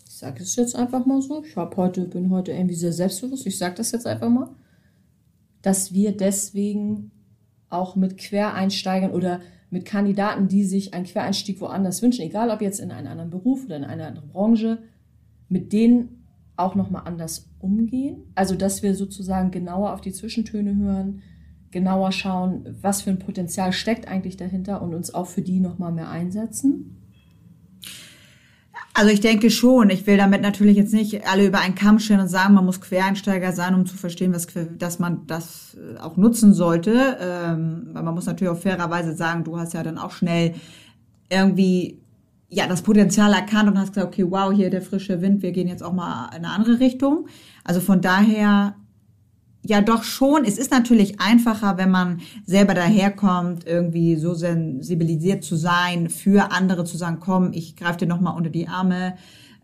ich 0.05 0.15
sage 0.15 0.43
es 0.43 0.55
jetzt 0.55 0.75
einfach 0.75 1.05
mal 1.05 1.21
so, 1.21 1.43
ich 1.43 1.55
hab 1.55 1.77
heute, 1.77 2.05
bin 2.05 2.29
heute 2.29 2.51
irgendwie 2.51 2.75
sehr 2.75 2.93
selbstbewusst, 2.93 3.45
ich 3.45 3.57
sage 3.57 3.75
das 3.75 3.91
jetzt 3.91 4.05
einfach 4.05 4.29
mal, 4.29 4.49
dass 5.61 5.93
wir 5.93 6.15
deswegen 6.15 7.11
auch 7.69 7.95
mit 7.95 8.17
Quereinsteigern 8.17 9.11
oder 9.11 9.41
mit 9.69 9.85
Kandidaten, 9.85 10.47
die 10.47 10.63
sich 10.63 10.93
einen 10.93 11.05
Quereinstieg 11.05 11.59
woanders 11.59 12.01
wünschen, 12.01 12.21
egal 12.21 12.49
ob 12.49 12.61
jetzt 12.61 12.79
in 12.79 12.91
einen 12.91 13.07
anderen 13.07 13.29
Beruf 13.29 13.65
oder 13.65 13.77
in 13.77 13.83
eine 13.83 14.05
andere 14.07 14.27
Branche, 14.27 14.79
mit 15.49 15.73
denen 15.73 16.14
auch 16.57 16.75
nochmal 16.75 17.03
anders 17.05 17.49
umgehen. 17.59 18.31
Also, 18.35 18.55
dass 18.55 18.83
wir 18.83 18.95
sozusagen 18.95 19.51
genauer 19.51 19.93
auf 19.93 20.01
die 20.01 20.13
Zwischentöne 20.13 20.75
hören, 20.75 21.21
genauer 21.71 22.11
schauen, 22.11 22.77
was 22.81 23.01
für 23.01 23.09
ein 23.09 23.19
Potenzial 23.19 23.73
steckt 23.73 24.07
eigentlich 24.07 24.37
dahinter 24.37 24.81
und 24.81 24.93
uns 24.93 25.13
auch 25.13 25.27
für 25.27 25.41
die 25.41 25.59
nochmal 25.59 25.91
mehr 25.91 26.09
einsetzen. 26.09 27.01
Also 28.97 29.11
ich 29.11 29.19
denke 29.19 29.51
schon. 29.51 29.89
Ich 29.89 30.07
will 30.07 30.15
damit 30.15 30.41
natürlich 30.41 30.77
jetzt 30.77 30.93
nicht 30.93 31.27
alle 31.27 31.45
über 31.45 31.59
einen 31.59 31.75
Kamm 31.75 31.99
stellen 31.99 32.21
und 32.21 32.29
sagen, 32.29 32.53
man 32.53 32.65
muss 32.65 32.79
Quereinsteiger 32.79 33.51
sein, 33.51 33.75
um 33.75 33.85
zu 33.85 33.97
verstehen, 33.97 34.33
was, 34.33 34.47
dass 34.77 34.99
man 34.99 35.27
das 35.27 35.75
äh, 35.75 35.99
auch 35.99 36.15
nutzen 36.15 36.53
sollte. 36.53 37.17
Ähm, 37.19 37.89
weil 37.91 38.03
man 38.03 38.15
muss 38.15 38.25
natürlich 38.25 38.53
auch 38.53 38.61
fairerweise 38.61 39.13
sagen, 39.13 39.43
du 39.43 39.59
hast 39.59 39.73
ja 39.73 39.83
dann 39.83 39.97
auch 39.97 40.11
schnell 40.11 40.55
irgendwie 41.29 42.04
ja 42.49 42.67
das 42.67 42.81
Potenzial 42.81 43.33
erkannt 43.33 43.69
und 43.69 43.77
hast 43.79 43.93
gesagt, 43.93 44.13
okay, 44.13 44.25
wow, 44.29 44.51
hier 44.53 44.69
der 44.69 44.81
frische 44.81 45.21
Wind, 45.21 45.41
wir 45.41 45.51
gehen 45.51 45.67
jetzt 45.67 45.83
auch 45.83 45.93
mal 45.93 46.29
in 46.29 46.45
eine 46.45 46.49
andere 46.49 46.79
Richtung. 46.79 47.27
Also 47.63 47.81
von 47.81 48.01
daher 48.01 48.75
ja 49.67 49.81
doch 49.81 50.03
schon. 50.03 50.45
Es 50.45 50.57
ist 50.57 50.71
natürlich 50.71 51.19
einfacher, 51.19 51.77
wenn 51.77 51.89
man 51.89 52.21
selber 52.45 52.73
daherkommt, 52.73 53.65
irgendwie 53.65 54.15
so 54.15 54.33
sensibilisiert 54.33 55.43
zu 55.43 55.55
sein, 55.55 56.09
für 56.09 56.51
andere 56.51 56.85
zu 56.85 56.97
sagen, 56.97 57.17
komm, 57.19 57.51
ich 57.53 57.75
greife 57.75 57.99
dir 57.99 58.07
nochmal 58.07 58.35
unter 58.37 58.49
die 58.49 58.67
Arme. 58.67 59.15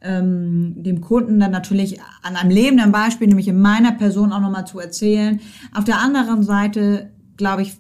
Ähm, 0.04 0.74
dem 0.78 1.00
Kunden 1.02 1.40
dann 1.40 1.52
natürlich 1.52 2.00
an 2.24 2.36
einem 2.36 2.50
lebenden 2.50 2.92
Beispiel, 2.92 3.28
nämlich 3.28 3.48
in 3.48 3.62
meiner 3.62 3.92
Person 3.92 4.34
auch 4.34 4.40
nochmal 4.40 4.66
zu 4.66 4.80
erzählen. 4.80 5.40
Auf 5.76 5.84
der 5.84 6.00
anderen 6.00 6.42
Seite, 6.42 7.12
glaube 7.38 7.62
ich, 7.62 7.78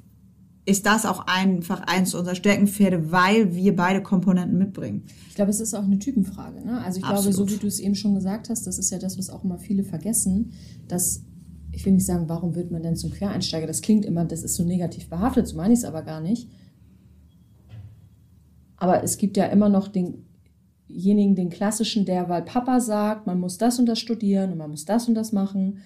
ist 0.65 0.86
das 0.86 1.06
auch 1.06 1.25
einfach 1.25 1.82
eins 1.82 2.13
unserer 2.13 2.36
Stärkenpferde, 2.36 3.12
weil 3.12 3.56
wir 3.56 3.75
beide 3.75 4.03
Komponenten 4.03 4.58
mitbringen. 4.58 5.03
Ich 5.30 5.36
glaube, 5.36 5.50
es 5.50 5.60
ist 5.60 5.74
auch 5.74 5.84
eine 5.84 5.98
Typenfrage. 5.98 6.63
Ne? 6.63 6.80
Also 6.84 7.00
ich 7.00 7.06
Absolut. 7.06 7.36
glaube, 7.36 7.50
so 7.50 7.56
wie 7.56 7.60
du 7.60 7.68
es 7.68 7.80
eben 7.80 7.96
schon 7.96 8.13
gesagt 8.13 8.50
hast, 8.50 8.68
das 8.68 8.77
ist 8.77 8.91
ja 8.91 9.00
das, 9.00 9.18
was 9.18 9.30
auch 9.30 9.44
immer 9.44 9.58
viele 9.58 9.84
vergessen, 9.84 10.51
dass 10.88 11.24
ich 11.72 11.86
will 11.86 11.94
nicht 11.94 12.06
sagen, 12.06 12.27
warum 12.27 12.56
wird 12.56 12.70
man 12.70 12.84
denn 12.84 12.96
zum 12.96 13.12
Quereinsteiger? 13.12 13.65
Das 13.65 13.82
klingt 13.82 14.06
immer, 14.06 14.25
das 14.25 14.44
ist 14.44 14.56
so 14.56 14.63
negativ 14.63 15.08
behaftet, 15.10 15.48
so 15.48 15.56
meine 15.56 15.74
ich 15.74 15.80
es 15.80 15.86
aber 15.86 16.01
gar 16.03 16.22
nicht. 16.22 16.50
Aber 18.77 19.03
es 19.03 19.18
gibt 19.18 19.38
ja 19.38 19.46
immer 19.46 19.70
noch 19.70 19.88
denjenigen, 19.88 21.36
den 21.36 21.50
klassischen, 21.50 22.06
der, 22.06 22.30
weil 22.30 22.41
Papa 22.41 22.80
sagt, 22.80 23.25
man 23.25 23.39
muss 23.39 23.58
das 23.58 23.80
und 23.80 23.86
das 23.86 24.00
studieren 24.00 24.51
und 24.51 24.58
man 24.58 24.72
muss 24.72 24.86
das 24.86 25.08
und 25.08 25.15
das 25.15 25.32
machen, 25.32 25.77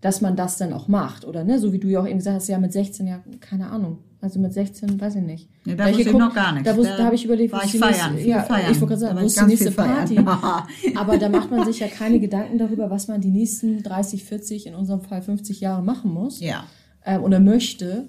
dass 0.00 0.20
man 0.20 0.36
das 0.36 0.58
dann 0.58 0.74
auch 0.74 0.86
macht, 0.86 1.24
oder 1.24 1.44
ne? 1.44 1.58
So 1.58 1.72
wie 1.72 1.78
du 1.78 1.88
ja 1.88 2.00
auch 2.00 2.06
eben 2.06 2.18
gesagt 2.18 2.36
hast, 2.36 2.48
ja, 2.48 2.58
mit 2.58 2.72
16 2.72 3.06
Jahren, 3.06 3.40
keine 3.40 3.70
Ahnung. 3.70 4.00
Also 4.24 4.40
mit 4.40 4.54
16, 4.54 4.98
weiß 4.98 5.16
ich 5.16 5.22
nicht. 5.22 5.50
Ja, 5.66 5.74
da 5.74 5.86
wusste 5.86 6.00
ich 6.00 6.12
noch 6.12 6.34
gar 6.34 6.54
nichts. 6.54 6.66
Da, 6.66 6.74
da, 6.74 6.96
da 6.96 7.04
habe 7.04 7.14
ich 7.14 7.26
überlegt, 7.26 7.52
war 7.52 7.62
ich 7.62 7.78
feiern, 7.78 8.14
nächste, 8.14 8.30
ja, 8.30 8.42
feiern. 8.42 8.72
ich 8.72 8.80
wollte 8.80 8.94
gerade 8.94 9.00
sagen, 9.00 9.20
wo 9.20 9.26
ist 9.26 9.38
die 9.38 9.44
nächste 9.44 9.70
Party? 9.70 10.18
Aber 10.96 11.18
da 11.18 11.28
macht 11.28 11.50
man 11.50 11.66
sich 11.66 11.80
ja 11.80 11.88
keine 11.88 12.18
Gedanken 12.18 12.56
darüber, 12.56 12.88
was 12.88 13.06
man 13.06 13.20
die 13.20 13.30
nächsten 13.30 13.82
30, 13.82 14.24
40, 14.24 14.66
in 14.68 14.74
unserem 14.76 15.02
Fall 15.02 15.20
50 15.20 15.60
Jahre 15.60 15.82
machen 15.82 16.10
muss. 16.10 16.40
Ja. 16.40 16.64
Ähm, 17.04 17.22
oder 17.22 17.38
möchte. 17.38 18.08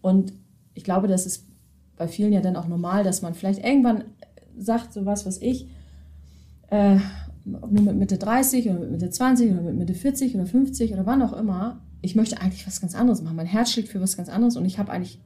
Und 0.00 0.32
ich 0.74 0.82
glaube, 0.82 1.06
das 1.06 1.26
ist 1.26 1.46
bei 1.96 2.08
vielen 2.08 2.32
ja 2.32 2.40
dann 2.40 2.56
auch 2.56 2.66
normal, 2.66 3.04
dass 3.04 3.22
man 3.22 3.34
vielleicht 3.34 3.64
irgendwann 3.64 4.02
sagt, 4.58 4.92
so 4.92 5.06
was, 5.06 5.26
was 5.26 5.40
ich, 5.40 5.68
äh, 6.70 6.96
nur 7.44 7.84
mit 7.84 7.94
Mitte 7.94 8.18
30 8.18 8.68
oder 8.68 8.80
mit 8.80 8.90
Mitte 8.90 9.10
20 9.10 9.52
oder 9.52 9.62
mit 9.62 9.76
Mitte 9.76 9.94
40 9.94 10.34
oder 10.34 10.46
50 10.46 10.92
oder 10.92 11.06
wann 11.06 11.22
auch 11.22 11.34
immer, 11.34 11.80
ich 12.00 12.16
möchte 12.16 12.40
eigentlich 12.40 12.66
was 12.66 12.80
ganz 12.80 12.96
anderes 12.96 13.22
machen. 13.22 13.36
Mein 13.36 13.46
Herz 13.46 13.70
schlägt 13.70 13.90
für 13.90 14.00
was 14.00 14.16
ganz 14.16 14.28
anderes 14.28 14.56
und 14.56 14.64
ich 14.64 14.80
habe 14.80 14.90
eigentlich 14.90 15.20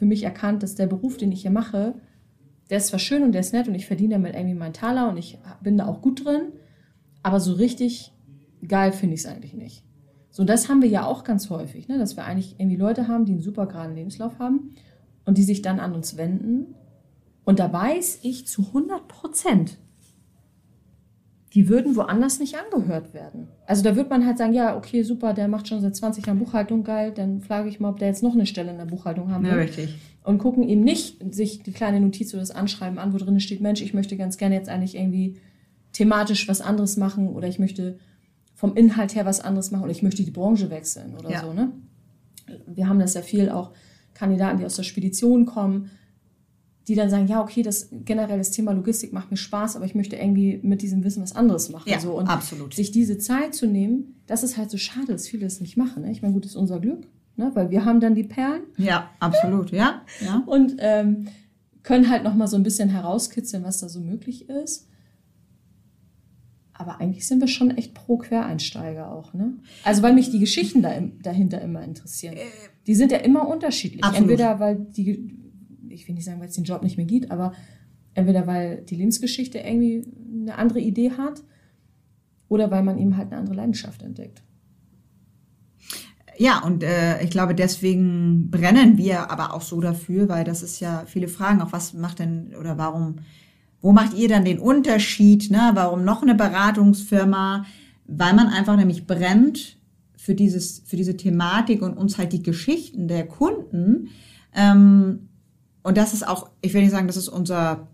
für 0.00 0.06
mich 0.06 0.22
erkannt, 0.22 0.62
dass 0.62 0.76
der 0.76 0.86
Beruf, 0.86 1.18
den 1.18 1.30
ich 1.30 1.42
hier 1.42 1.50
mache, 1.50 1.92
der 2.70 2.78
ist 2.78 2.86
zwar 2.86 2.98
schön 2.98 3.22
und 3.22 3.32
der 3.32 3.42
ist 3.42 3.52
nett 3.52 3.68
und 3.68 3.74
ich 3.74 3.84
verdiene 3.84 4.14
damit 4.14 4.34
irgendwie 4.34 4.54
meinen 4.54 4.72
Taler 4.72 5.10
und 5.10 5.18
ich 5.18 5.36
bin 5.62 5.76
da 5.76 5.86
auch 5.86 6.00
gut 6.00 6.24
drin, 6.24 6.54
aber 7.22 7.38
so 7.38 7.52
richtig 7.52 8.10
geil 8.66 8.92
finde 8.92 9.16
ich 9.16 9.20
es 9.20 9.26
eigentlich 9.26 9.52
nicht. 9.52 9.84
So, 10.30 10.44
das 10.44 10.70
haben 10.70 10.80
wir 10.80 10.88
ja 10.88 11.04
auch 11.04 11.22
ganz 11.22 11.50
häufig, 11.50 11.86
ne? 11.86 11.98
dass 11.98 12.16
wir 12.16 12.24
eigentlich 12.24 12.54
irgendwie 12.56 12.78
Leute 12.78 13.08
haben, 13.08 13.26
die 13.26 13.32
einen 13.32 13.42
super 13.42 13.66
geraden 13.66 13.94
Lebenslauf 13.94 14.38
haben 14.38 14.70
und 15.26 15.36
die 15.36 15.42
sich 15.42 15.60
dann 15.60 15.80
an 15.80 15.92
uns 15.92 16.16
wenden. 16.16 16.74
Und 17.44 17.58
da 17.58 17.70
weiß 17.70 18.20
ich 18.22 18.46
zu 18.46 18.68
100 18.68 19.06
Prozent, 19.06 19.76
die 21.54 21.68
würden 21.68 21.96
woanders 21.96 22.38
nicht 22.38 22.56
angehört 22.56 23.12
werden. 23.12 23.48
Also 23.66 23.82
da 23.82 23.96
wird 23.96 24.08
man 24.08 24.24
halt 24.24 24.38
sagen, 24.38 24.52
ja, 24.52 24.76
okay, 24.76 25.02
super, 25.02 25.34
der 25.34 25.48
macht 25.48 25.66
schon 25.66 25.80
seit 25.80 25.96
20 25.96 26.26
Jahren 26.26 26.38
Buchhaltung, 26.38 26.84
geil, 26.84 27.12
dann 27.12 27.40
frage 27.40 27.68
ich 27.68 27.80
mal, 27.80 27.90
ob 27.90 27.98
der 27.98 28.08
jetzt 28.08 28.22
noch 28.22 28.34
eine 28.34 28.46
Stelle 28.46 28.70
in 28.70 28.78
der 28.78 28.84
Buchhaltung 28.84 29.32
haben 29.32 29.44
will. 29.44 29.50
Ja, 29.50 29.56
richtig. 29.56 29.96
Und 30.22 30.38
gucken 30.38 30.62
ihm 30.62 30.82
nicht 30.82 31.34
sich 31.34 31.62
die 31.62 31.72
kleine 31.72 32.00
Notiz 32.00 32.32
oder 32.34 32.42
das 32.42 32.52
Anschreiben 32.52 32.98
an, 32.98 33.12
wo 33.12 33.18
drin 33.18 33.40
steht, 33.40 33.60
Mensch, 33.60 33.82
ich 33.82 33.94
möchte 33.94 34.16
ganz 34.16 34.36
gerne 34.36 34.54
jetzt 34.54 34.68
eigentlich 34.68 34.94
irgendwie 34.94 35.38
thematisch 35.92 36.46
was 36.46 36.60
anderes 36.60 36.96
machen 36.96 37.28
oder 37.28 37.48
ich 37.48 37.58
möchte 37.58 37.98
vom 38.54 38.76
Inhalt 38.76 39.14
her 39.14 39.24
was 39.24 39.40
anderes 39.40 39.70
machen 39.70 39.84
oder 39.84 39.92
ich 39.92 40.02
möchte 40.02 40.22
die 40.22 40.30
Branche 40.30 40.70
wechseln 40.70 41.16
oder 41.18 41.30
ja. 41.30 41.40
so, 41.40 41.52
ne? 41.52 41.72
Wir 42.66 42.88
haben 42.88 42.98
das 42.98 43.14
ja 43.14 43.22
viel 43.22 43.48
auch 43.48 43.72
Kandidaten, 44.14 44.58
die 44.58 44.66
aus 44.66 44.76
der 44.76 44.82
Spedition 44.82 45.46
kommen, 45.46 45.90
die 46.90 46.96
dann 46.96 47.08
sagen, 47.08 47.28
ja, 47.28 47.40
okay, 47.40 47.62
das 47.62 47.88
generell 48.04 48.38
das 48.38 48.50
Thema 48.50 48.72
Logistik 48.72 49.12
macht 49.12 49.30
mir 49.30 49.36
Spaß, 49.36 49.76
aber 49.76 49.84
ich 49.84 49.94
möchte 49.94 50.16
irgendwie 50.16 50.58
mit 50.64 50.82
diesem 50.82 51.04
Wissen 51.04 51.22
was 51.22 51.36
anderes 51.36 51.70
machen. 51.70 51.88
Ja, 51.88 52.00
so. 52.00 52.18
Und 52.18 52.26
absolut. 52.26 52.74
sich 52.74 52.90
diese 52.90 53.16
Zeit 53.16 53.54
zu 53.54 53.68
nehmen, 53.68 54.20
das 54.26 54.42
ist 54.42 54.56
halt 54.56 54.72
so 54.72 54.76
schade, 54.76 55.06
dass 55.12 55.28
viele 55.28 55.44
das 55.44 55.60
nicht 55.60 55.76
machen. 55.76 56.02
Ne? 56.02 56.10
Ich 56.10 56.20
meine, 56.20 56.34
gut, 56.34 56.44
das 56.44 56.50
ist 56.50 56.56
unser 56.56 56.80
Glück, 56.80 57.06
ne? 57.36 57.52
weil 57.54 57.70
wir 57.70 57.84
haben 57.84 58.00
dann 58.00 58.16
die 58.16 58.24
Perlen. 58.24 58.62
Ja, 58.76 59.08
absolut, 59.20 59.70
ja. 59.70 60.02
ja. 60.20 60.42
Und 60.46 60.78
ähm, 60.80 61.28
können 61.84 62.10
halt 62.10 62.24
noch 62.24 62.34
mal 62.34 62.48
so 62.48 62.56
ein 62.56 62.64
bisschen 62.64 62.88
herauskitzeln, 62.88 63.62
was 63.62 63.78
da 63.78 63.88
so 63.88 64.00
möglich 64.00 64.48
ist. 64.48 64.88
Aber 66.72 67.00
eigentlich 67.00 67.24
sind 67.24 67.40
wir 67.40 67.46
schon 67.46 67.70
echt 67.70 67.94
pro 67.94 68.16
Quereinsteiger 68.16 69.12
auch, 69.12 69.32
ne? 69.32 69.52
Also 69.84 70.02
weil 70.02 70.12
mich 70.12 70.30
die 70.30 70.40
Geschichten 70.40 70.82
da 70.82 70.90
im, 70.90 71.22
dahinter 71.22 71.60
immer 71.60 71.84
interessieren. 71.84 72.36
Äh, 72.36 72.46
die 72.88 72.96
sind 72.96 73.12
ja 73.12 73.18
immer 73.18 73.46
unterschiedlich. 73.46 74.02
Absolut. 74.02 74.30
Entweder 74.30 74.58
weil 74.58 74.74
die 74.76 75.39
ich 75.90 76.06
will 76.08 76.14
nicht 76.14 76.24
sagen, 76.24 76.40
weil 76.40 76.48
es 76.48 76.54
den 76.54 76.64
Job 76.64 76.82
nicht 76.82 76.96
mehr 76.96 77.06
gibt, 77.06 77.30
aber 77.30 77.52
entweder 78.14 78.46
weil 78.46 78.82
die 78.82 78.96
Lebensgeschichte 78.96 79.58
irgendwie 79.58 80.04
eine 80.42 80.56
andere 80.56 80.80
Idee 80.80 81.12
hat 81.12 81.42
oder 82.48 82.70
weil 82.70 82.82
man 82.82 82.98
eben 82.98 83.16
halt 83.16 83.28
eine 83.28 83.40
andere 83.40 83.56
Leidenschaft 83.56 84.02
entdeckt. 84.02 84.42
Ja, 86.36 86.62
und 86.64 86.82
äh, 86.82 87.22
ich 87.22 87.30
glaube, 87.30 87.54
deswegen 87.54 88.50
brennen 88.50 88.96
wir 88.96 89.30
aber 89.30 89.52
auch 89.52 89.60
so 89.60 89.80
dafür, 89.80 90.28
weil 90.28 90.42
das 90.42 90.62
ist 90.62 90.80
ja 90.80 91.04
viele 91.06 91.28
Fragen, 91.28 91.60
auch 91.60 91.72
was 91.72 91.92
macht 91.92 92.18
denn 92.18 92.54
oder 92.58 92.78
warum, 92.78 93.16
wo 93.82 93.92
macht 93.92 94.14
ihr 94.14 94.28
dann 94.28 94.44
den 94.44 94.58
Unterschied, 94.58 95.50
ne? 95.50 95.72
Warum 95.74 96.04
noch 96.04 96.22
eine 96.22 96.34
Beratungsfirma? 96.34 97.66
Weil 98.06 98.34
man 98.34 98.48
einfach 98.48 98.76
nämlich 98.76 99.06
brennt 99.06 99.76
für 100.16 100.34
dieses, 100.34 100.82
für 100.86 100.96
diese 100.96 101.16
Thematik 101.16 101.82
und 101.82 101.96
uns 101.96 102.18
halt 102.18 102.32
die 102.32 102.42
Geschichten 102.42 103.06
der 103.06 103.26
Kunden 103.26 104.08
ähm, 104.54 105.29
und 105.82 105.96
das 105.96 106.14
ist 106.14 106.26
auch, 106.26 106.50
ich 106.60 106.74
will 106.74 106.82
nicht 106.82 106.90
sagen, 106.90 107.06
das 107.06 107.16
ist 107.16 107.28
unser 107.28 107.88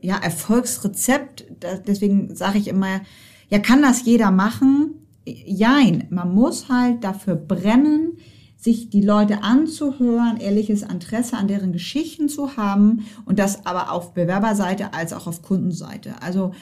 ja, 0.00 0.16
Erfolgsrezept. 0.18 1.46
Deswegen 1.86 2.34
sage 2.36 2.58
ich 2.58 2.68
immer, 2.68 3.00
ja, 3.48 3.58
kann 3.58 3.82
das 3.82 4.04
jeder 4.04 4.30
machen? 4.30 4.94
Jein, 5.24 6.06
man 6.10 6.32
muss 6.32 6.68
halt 6.68 7.02
dafür 7.02 7.34
brennen, 7.34 8.18
sich 8.56 8.90
die 8.90 9.02
Leute 9.02 9.42
anzuhören, 9.42 10.38
ehrliches 10.38 10.82
Interesse 10.82 11.36
an 11.36 11.48
deren 11.48 11.72
Geschichten 11.72 12.28
zu 12.28 12.56
haben 12.56 13.06
und 13.24 13.38
das 13.38 13.66
aber 13.66 13.90
auf 13.92 14.14
Bewerberseite 14.14 14.94
als 14.94 15.12
auch 15.12 15.26
auf 15.26 15.42
Kundenseite. 15.42 16.22
Also 16.22 16.52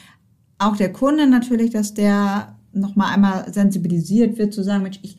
auch 0.58 0.76
der 0.76 0.92
Kunde 0.92 1.26
natürlich, 1.26 1.70
dass 1.70 1.94
der 1.94 2.56
nochmal 2.72 3.12
einmal 3.12 3.52
sensibilisiert 3.52 4.38
wird, 4.38 4.52
zu 4.52 4.64
sagen, 4.64 4.82
Mensch, 4.82 4.98
ich 5.02 5.18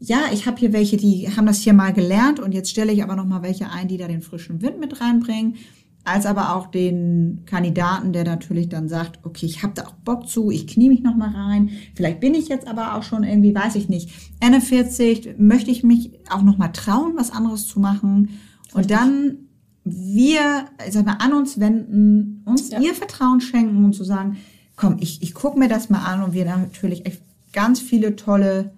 ja, 0.00 0.20
ich 0.32 0.46
habe 0.46 0.58
hier 0.58 0.72
welche, 0.72 0.96
die 0.96 1.28
haben 1.36 1.46
das 1.46 1.60
hier 1.60 1.72
mal 1.72 1.92
gelernt 1.92 2.38
und 2.38 2.52
jetzt 2.52 2.70
stelle 2.70 2.92
ich 2.92 3.02
aber 3.02 3.16
noch 3.16 3.26
mal 3.26 3.42
welche 3.42 3.70
ein, 3.70 3.88
die 3.88 3.96
da 3.96 4.06
den 4.06 4.22
frischen 4.22 4.62
Wind 4.62 4.78
mit 4.78 5.00
reinbringen, 5.00 5.56
als 6.04 6.24
aber 6.24 6.54
auch 6.54 6.68
den 6.68 7.42
Kandidaten, 7.46 8.12
der 8.12 8.24
natürlich 8.24 8.68
dann 8.68 8.88
sagt, 8.88 9.18
okay, 9.24 9.46
ich 9.46 9.62
habe 9.62 9.74
da 9.74 9.86
auch 9.86 9.92
Bock 9.92 10.28
zu, 10.28 10.50
ich 10.50 10.66
knie 10.66 10.88
mich 10.88 11.02
noch 11.02 11.16
mal 11.16 11.30
rein, 11.30 11.70
vielleicht 11.94 12.20
bin 12.20 12.34
ich 12.34 12.48
jetzt 12.48 12.66
aber 12.66 12.94
auch 12.94 13.02
schon 13.02 13.24
irgendwie, 13.24 13.54
weiß 13.54 13.74
ich 13.74 13.88
nicht, 13.88 14.10
Ende 14.40 14.60
40, 14.60 15.38
möchte 15.38 15.70
ich 15.70 15.82
mich 15.82 16.12
auch 16.30 16.42
noch 16.42 16.58
mal 16.58 16.68
trauen, 16.68 17.14
was 17.16 17.30
anderes 17.30 17.66
zu 17.66 17.80
machen? 17.80 18.38
Und 18.72 18.90
dann 18.90 19.38
wir, 19.84 20.66
ich 20.86 20.92
sag 20.92 21.06
mal, 21.06 21.14
an 21.14 21.32
uns 21.32 21.60
wenden, 21.60 22.42
uns 22.44 22.70
ja. 22.70 22.80
ihr 22.80 22.94
Vertrauen 22.94 23.40
schenken 23.40 23.84
und 23.84 23.94
zu 23.94 24.04
sagen, 24.04 24.36
komm, 24.76 24.96
ich, 25.00 25.22
ich 25.22 25.34
gucke 25.34 25.58
mir 25.58 25.68
das 25.68 25.90
mal 25.90 26.04
an 26.04 26.22
und 26.22 26.34
wir 26.34 26.44
natürlich 26.44 27.06
echt 27.06 27.22
ganz 27.52 27.80
viele 27.80 28.14
tolle 28.14 28.72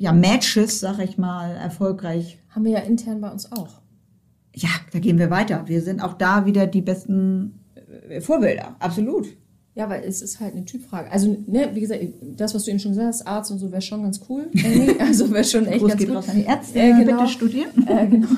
ja, 0.00 0.12
Matches, 0.12 0.80
sag 0.80 0.98
ich 0.98 1.18
mal, 1.18 1.54
erfolgreich. 1.56 2.38
Haben 2.48 2.64
wir 2.64 2.72
ja 2.72 2.78
intern 2.78 3.20
bei 3.20 3.30
uns 3.30 3.52
auch. 3.52 3.68
Ja, 4.54 4.70
da 4.92 4.98
gehen 4.98 5.18
wir 5.18 5.28
weiter. 5.28 5.64
Wir 5.66 5.82
sind 5.82 6.00
auch 6.00 6.14
da 6.14 6.46
wieder 6.46 6.66
die 6.66 6.80
besten 6.80 7.60
äh, 8.08 8.22
Vorbilder, 8.22 8.76
absolut. 8.78 9.28
Ja, 9.74 9.90
weil 9.90 10.02
es 10.02 10.22
ist 10.22 10.40
halt 10.40 10.54
eine 10.54 10.64
Typfrage. 10.64 11.12
Also, 11.12 11.36
ne, 11.46 11.68
wie 11.74 11.80
gesagt, 11.80 12.00
das, 12.34 12.54
was 12.54 12.64
du 12.64 12.70
eben 12.70 12.80
schon 12.80 12.92
gesagt 12.92 13.08
hast, 13.08 13.26
Arzt 13.26 13.50
und 13.50 13.58
so, 13.58 13.70
wäre 13.70 13.82
schon 13.82 14.02
ganz 14.02 14.20
cool. 14.30 14.50
also 15.00 15.30
wäre 15.30 15.44
schon 15.44 15.66
echt 15.66 15.80
Groß 15.80 15.88
ganz 15.90 15.98
geht 15.98 16.08
gut. 16.08 16.16
raus 16.16 16.28
an 16.30 16.36
die 16.36 16.44
Ärzte, 16.44 16.78
äh, 16.78 16.92
genau. 16.92 17.18
bitte 17.18 17.28
studieren. 17.28 17.86
Äh, 17.86 18.06
genau. 18.06 18.28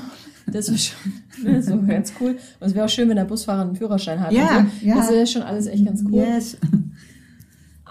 Das 0.49 0.66
wäre 0.66 0.78
schon, 0.78 1.12
Ne, 1.45 1.62
so 1.62 1.81
ganz 1.81 2.12
cool. 2.21 2.38
Und 2.59 2.66
es 2.66 2.75
wäre 2.75 2.87
auch 2.87 2.90
schön, 2.90 3.09
wenn 3.09 3.16
der 3.16 3.25
Busfahrer 3.25 3.62
einen 3.62 3.76
Führerschein 3.76 4.21
hat. 4.21 4.33
Ja, 4.33 4.66
so. 4.81 4.87
ja. 4.87 4.97
Das 4.97 5.11
ist 5.11 5.16
ja 5.16 5.26
schon 5.26 5.42
alles 5.42 5.66
echt 5.66 5.87
ganz 5.87 6.02
cool. 6.04 6.14
Yes. 6.14 6.57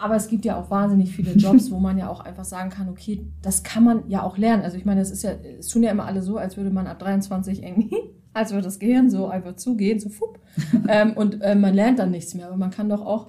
Aber 0.02 0.16
es 0.16 0.28
gibt 0.28 0.46
ja 0.46 0.60
auch 0.60 0.72
wahnsinnig 0.72 1.16
viele 1.16 1.34
Jobs, 1.34 1.70
wo 1.70 1.78
man 1.78 1.96
ja 1.96 2.10
auch 2.10 2.22
einfach 2.22 2.44
sagen 2.44 2.72
kann, 2.72 2.90
okay, 2.90 3.22
das 3.44 3.62
kann 3.62 3.84
man 3.84 4.10
ja 4.10 4.24
auch 4.24 4.36
lernen. 4.36 4.64
Also 4.64 4.76
ich 4.76 4.84
meine, 4.84 5.00
es 5.00 5.12
ist 5.12 5.22
ja, 5.22 5.34
es 5.60 5.68
tun 5.68 5.84
ja 5.84 5.92
immer 5.92 6.06
alle 6.06 6.24
so, 6.24 6.38
als 6.38 6.58
würde 6.58 6.72
man 6.72 6.88
ab 6.88 6.98
23 6.98 7.62
irgendwie, 7.62 7.96
als 8.34 8.52
würde 8.52 8.64
das 8.64 8.80
Gehirn 8.80 9.12
so 9.12 9.28
einfach 9.28 9.58
zugehen, 9.58 10.00
so 10.00 10.10
fupp. 10.10 10.40
ähm, 10.88 11.14
und 11.14 11.42
äh, 11.42 11.54
man 11.54 11.76
lernt 11.76 12.00
dann 12.00 12.10
nichts 12.10 12.34
mehr. 12.34 12.48
Aber 12.48 12.58
man 12.58 12.72
kann 12.72 12.90
doch 12.90 13.06
auch, 13.06 13.28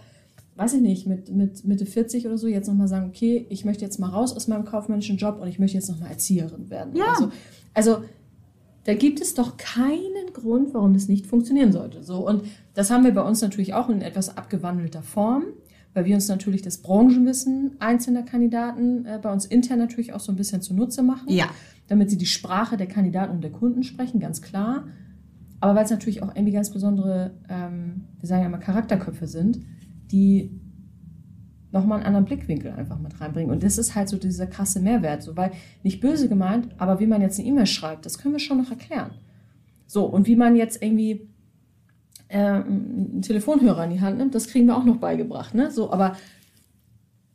weiß 0.57 0.73
ich 0.73 0.81
nicht, 0.81 1.07
mit, 1.07 1.31
mit 1.31 1.62
Mitte 1.67 1.85
40 1.85 2.26
oder 2.26 2.38
so 2.38 2.49
jetzt 2.49 2.69
nochmal 2.69 2.88
sagen, 2.88 3.07
okay, 3.07 3.47
ich 3.50 3.67
möchte 3.67 3.85
jetzt 3.85 4.00
mal 4.00 4.09
raus 4.09 4.35
aus 4.35 4.49
meinem 4.49 4.64
kaufmännischen 4.64 5.19
Job 5.19 5.41
und 5.43 5.49
ich 5.49 5.59
möchte 5.59 5.76
jetzt 5.76 5.91
nochmal 5.91 6.11
Erzieherin 6.11 6.71
werden. 6.71 6.97
Ja. 6.97 7.14
so. 7.19 7.29
Also 7.75 7.99
da 8.85 8.95
gibt 8.95 9.21
es 9.21 9.35
doch 9.35 9.59
keinen 9.59 10.33
Grund, 10.33 10.73
warum 10.73 10.95
das 10.95 11.07
nicht 11.07 11.26
funktionieren 11.26 11.73
sollte. 11.73 12.02
So 12.02 12.26
und 12.26 12.45
das 12.73 12.91
haben 12.91 13.05
wir 13.05 13.12
bei 13.12 13.23
uns 13.23 13.43
natürlich 13.43 13.75
auch 13.75 13.91
in 13.91 14.00
etwas 14.00 14.37
abgewandelter 14.37 15.02
Form, 15.02 15.45
weil 15.95 16.05
wir 16.07 16.15
uns 16.15 16.29
natürlich 16.29 16.63
das 16.63 16.79
Branchenwissen 16.79 17.73
einzelner 17.79 18.23
Kandidaten 18.23 19.05
äh, 19.05 19.19
bei 19.23 19.33
uns 19.33 19.45
intern 19.45 19.79
natürlich 19.79 20.13
auch 20.13 20.21
so 20.21 20.33
ein 20.33 20.37
bisschen 20.37 20.63
zunutze 20.63 21.03
machen, 21.03 21.29
Ja. 21.29 21.47
damit 21.89 22.11
sie 22.11 22.17
die 22.19 22.27
Sprache 22.27 22.77
der 22.77 22.87
Kandidaten 22.87 23.33
und 23.33 23.43
der 23.43 23.53
Kunden 23.53 23.83
sprechen, 23.83 24.21
ganz 24.21 24.41
klar. 24.43 24.87
Aber 25.61 25.75
weil 25.77 25.85
es 25.85 25.91
natürlich 25.91 26.23
auch 26.23 26.35
irgendwie 26.35 26.53
ganz 26.53 26.71
besondere, 26.71 27.35
ähm, 27.49 28.05
wir 28.19 28.27
sagen 28.29 28.43
ja 28.43 28.49
mal 28.49 28.59
Charakterköpfe 28.59 29.27
sind, 29.27 29.61
die 30.11 30.59
nochmal 31.71 31.99
einen 31.99 32.07
anderen 32.07 32.25
Blickwinkel 32.27 32.73
einfach 32.73 32.99
mit 32.99 33.21
reinbringen. 33.21 33.51
Und 33.51 33.63
das 33.63 33.79
ist 33.79 33.95
halt 33.95 34.09
so 34.09 34.17
dieser 34.19 34.47
krasse 34.47 34.81
Mehrwert. 34.81 35.23
So, 35.23 35.37
weil 35.37 35.53
nicht 35.83 36.01
böse 36.01 36.29
gemeint, 36.29 36.69
aber 36.79 37.01
wie 37.01 37.07
man 37.07 37.23
jetzt 37.23 37.39
eine 37.39 37.49
E-Mail 37.49 37.67
schreibt, 37.67 38.05
das 38.07 38.19
können 38.19 38.35
wir 38.35 38.41
schon 38.41 38.59
noch 38.59 38.71
erklären. 38.71 39.13
So, 39.87 40.05
und 40.05 40.27
wie 40.27 40.37
man 40.37 40.57
jetzt 40.57 40.83
irgendwie 40.83 41.29
ähm, 42.33 42.65
einen 43.12 43.23
Telefonhörer 43.23 43.85
in 43.85 43.91
die 43.91 44.01
Hand 44.01 44.19
nimmt, 44.19 44.35
das 44.35 44.49
kriegen 44.49 44.67
wir 44.67 44.77
auch 44.77 44.85
noch 44.85 44.97
beigebracht. 44.97 45.55
Ne? 45.55 45.71
So, 45.71 45.93
aber 45.93 46.17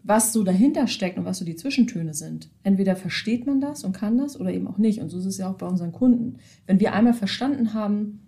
was 0.03 0.31
so 0.33 0.43
dahinter 0.43 0.87
steckt 0.87 1.17
und 1.17 1.25
was 1.25 1.37
so 1.37 1.45
die 1.45 1.55
Zwischentöne 1.55 2.13
sind, 2.13 2.49
entweder 2.63 2.95
versteht 2.95 3.45
man 3.45 3.59
das 3.61 3.83
und 3.83 3.91
kann 3.91 4.17
das 4.17 4.39
oder 4.39 4.51
eben 4.51 4.67
auch 4.67 4.77
nicht. 4.77 5.01
Und 5.01 5.09
so 5.09 5.17
ist 5.19 5.25
es 5.25 5.37
ja 5.37 5.49
auch 5.49 5.55
bei 5.55 5.65
unseren 5.67 5.91
Kunden. 5.91 6.37
Wenn 6.65 6.79
wir 6.79 6.93
einmal 6.93 7.13
verstanden 7.13 7.73
haben, 7.73 8.21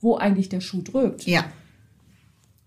wo 0.00 0.16
eigentlich 0.16 0.48
der 0.48 0.60
Schuh 0.60 0.82
drückt, 0.82 1.26
Ja. 1.26 1.44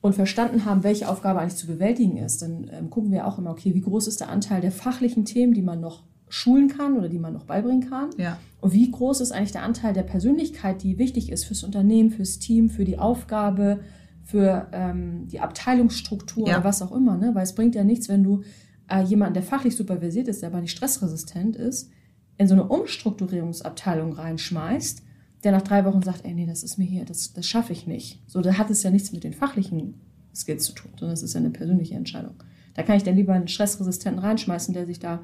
und 0.01 0.13
verstanden 0.15 0.65
haben, 0.65 0.83
welche 0.83 1.09
Aufgabe 1.09 1.39
eigentlich 1.39 1.55
zu 1.55 1.67
bewältigen 1.67 2.17
ist, 2.17 2.41
dann 2.41 2.69
ähm, 2.71 2.89
gucken 2.89 3.11
wir 3.11 3.27
auch 3.27 3.37
immer, 3.37 3.51
okay, 3.51 3.73
wie 3.75 3.81
groß 3.81 4.07
ist 4.07 4.19
der 4.21 4.29
Anteil 4.29 4.61
der 4.61 4.71
fachlichen 4.71 5.25
Themen, 5.25 5.53
die 5.53 5.61
man 5.61 5.81
noch 5.81 6.03
schulen 6.29 6.67
kann 6.69 6.97
oder 6.97 7.09
die 7.09 7.19
man 7.19 7.33
noch 7.33 7.43
beibringen 7.43 7.89
kann? 7.89 8.09
Ja. 8.17 8.37
Und 8.61 8.73
wie 8.73 8.89
groß 8.89 9.21
ist 9.21 9.31
eigentlich 9.31 9.51
der 9.51 9.63
Anteil 9.63 9.93
der 9.93 10.03
Persönlichkeit, 10.03 10.83
die 10.83 10.97
wichtig 10.97 11.31
ist 11.31 11.45
fürs 11.45 11.63
Unternehmen, 11.63 12.11
fürs 12.11 12.39
Team, 12.39 12.69
für 12.69 12.85
die 12.85 12.97
Aufgabe, 12.99 13.79
für 14.23 14.67
ähm, 14.73 15.27
die 15.27 15.39
Abteilungsstruktur 15.39 16.47
Ja. 16.47 16.57
oder 16.57 16.63
was 16.65 16.81
auch 16.81 16.91
immer? 16.91 17.17
Ne? 17.17 17.33
Weil 17.33 17.43
es 17.43 17.55
bringt 17.55 17.73
ja 17.75 17.83
nichts, 17.83 18.09
wenn 18.09 18.23
du 18.23 18.43
äh, 18.89 19.01
jemanden, 19.03 19.33
der 19.33 19.43
fachlich 19.43 19.75
supervisiert 19.75 20.27
ist, 20.27 20.41
der 20.41 20.49
aber 20.49 20.61
nicht 20.61 20.71
stressresistent 20.71 21.55
ist, 21.55 21.89
in 22.37 22.47
so 22.47 22.53
eine 22.53 22.65
Umstrukturierungsabteilung 22.67 24.13
reinschmeißt, 24.13 25.03
der 25.43 25.51
nach 25.51 25.61
drei 25.61 25.85
Wochen 25.85 26.01
sagt, 26.01 26.25
ey, 26.25 26.33
nee, 26.33 26.45
das 26.45 26.63
ist 26.63 26.77
mir 26.77 26.85
hier, 26.85 27.05
das, 27.05 27.33
das 27.33 27.45
schaffe 27.45 27.73
ich 27.73 27.87
nicht. 27.87 28.21
So, 28.27 28.41
da 28.41 28.57
hat 28.57 28.69
es 28.69 28.83
ja 28.83 28.91
nichts 28.91 29.11
mit 29.11 29.23
den 29.23 29.33
fachlichen 29.33 29.95
Skills 30.35 30.65
zu 30.65 30.73
tun, 30.73 30.91
sondern 30.97 31.13
es 31.13 31.23
ist 31.23 31.33
ja 31.33 31.39
eine 31.39 31.49
persönliche 31.49 31.95
Entscheidung. 31.95 32.35
Da 32.75 32.83
kann 32.83 32.97
ich 32.97 33.03
dann 33.03 33.15
lieber 33.15 33.33
einen 33.33 33.47
Stressresistenten 33.47 34.19
reinschmeißen, 34.23 34.73
der 34.73 34.85
sich 34.85 34.99
da 34.99 35.21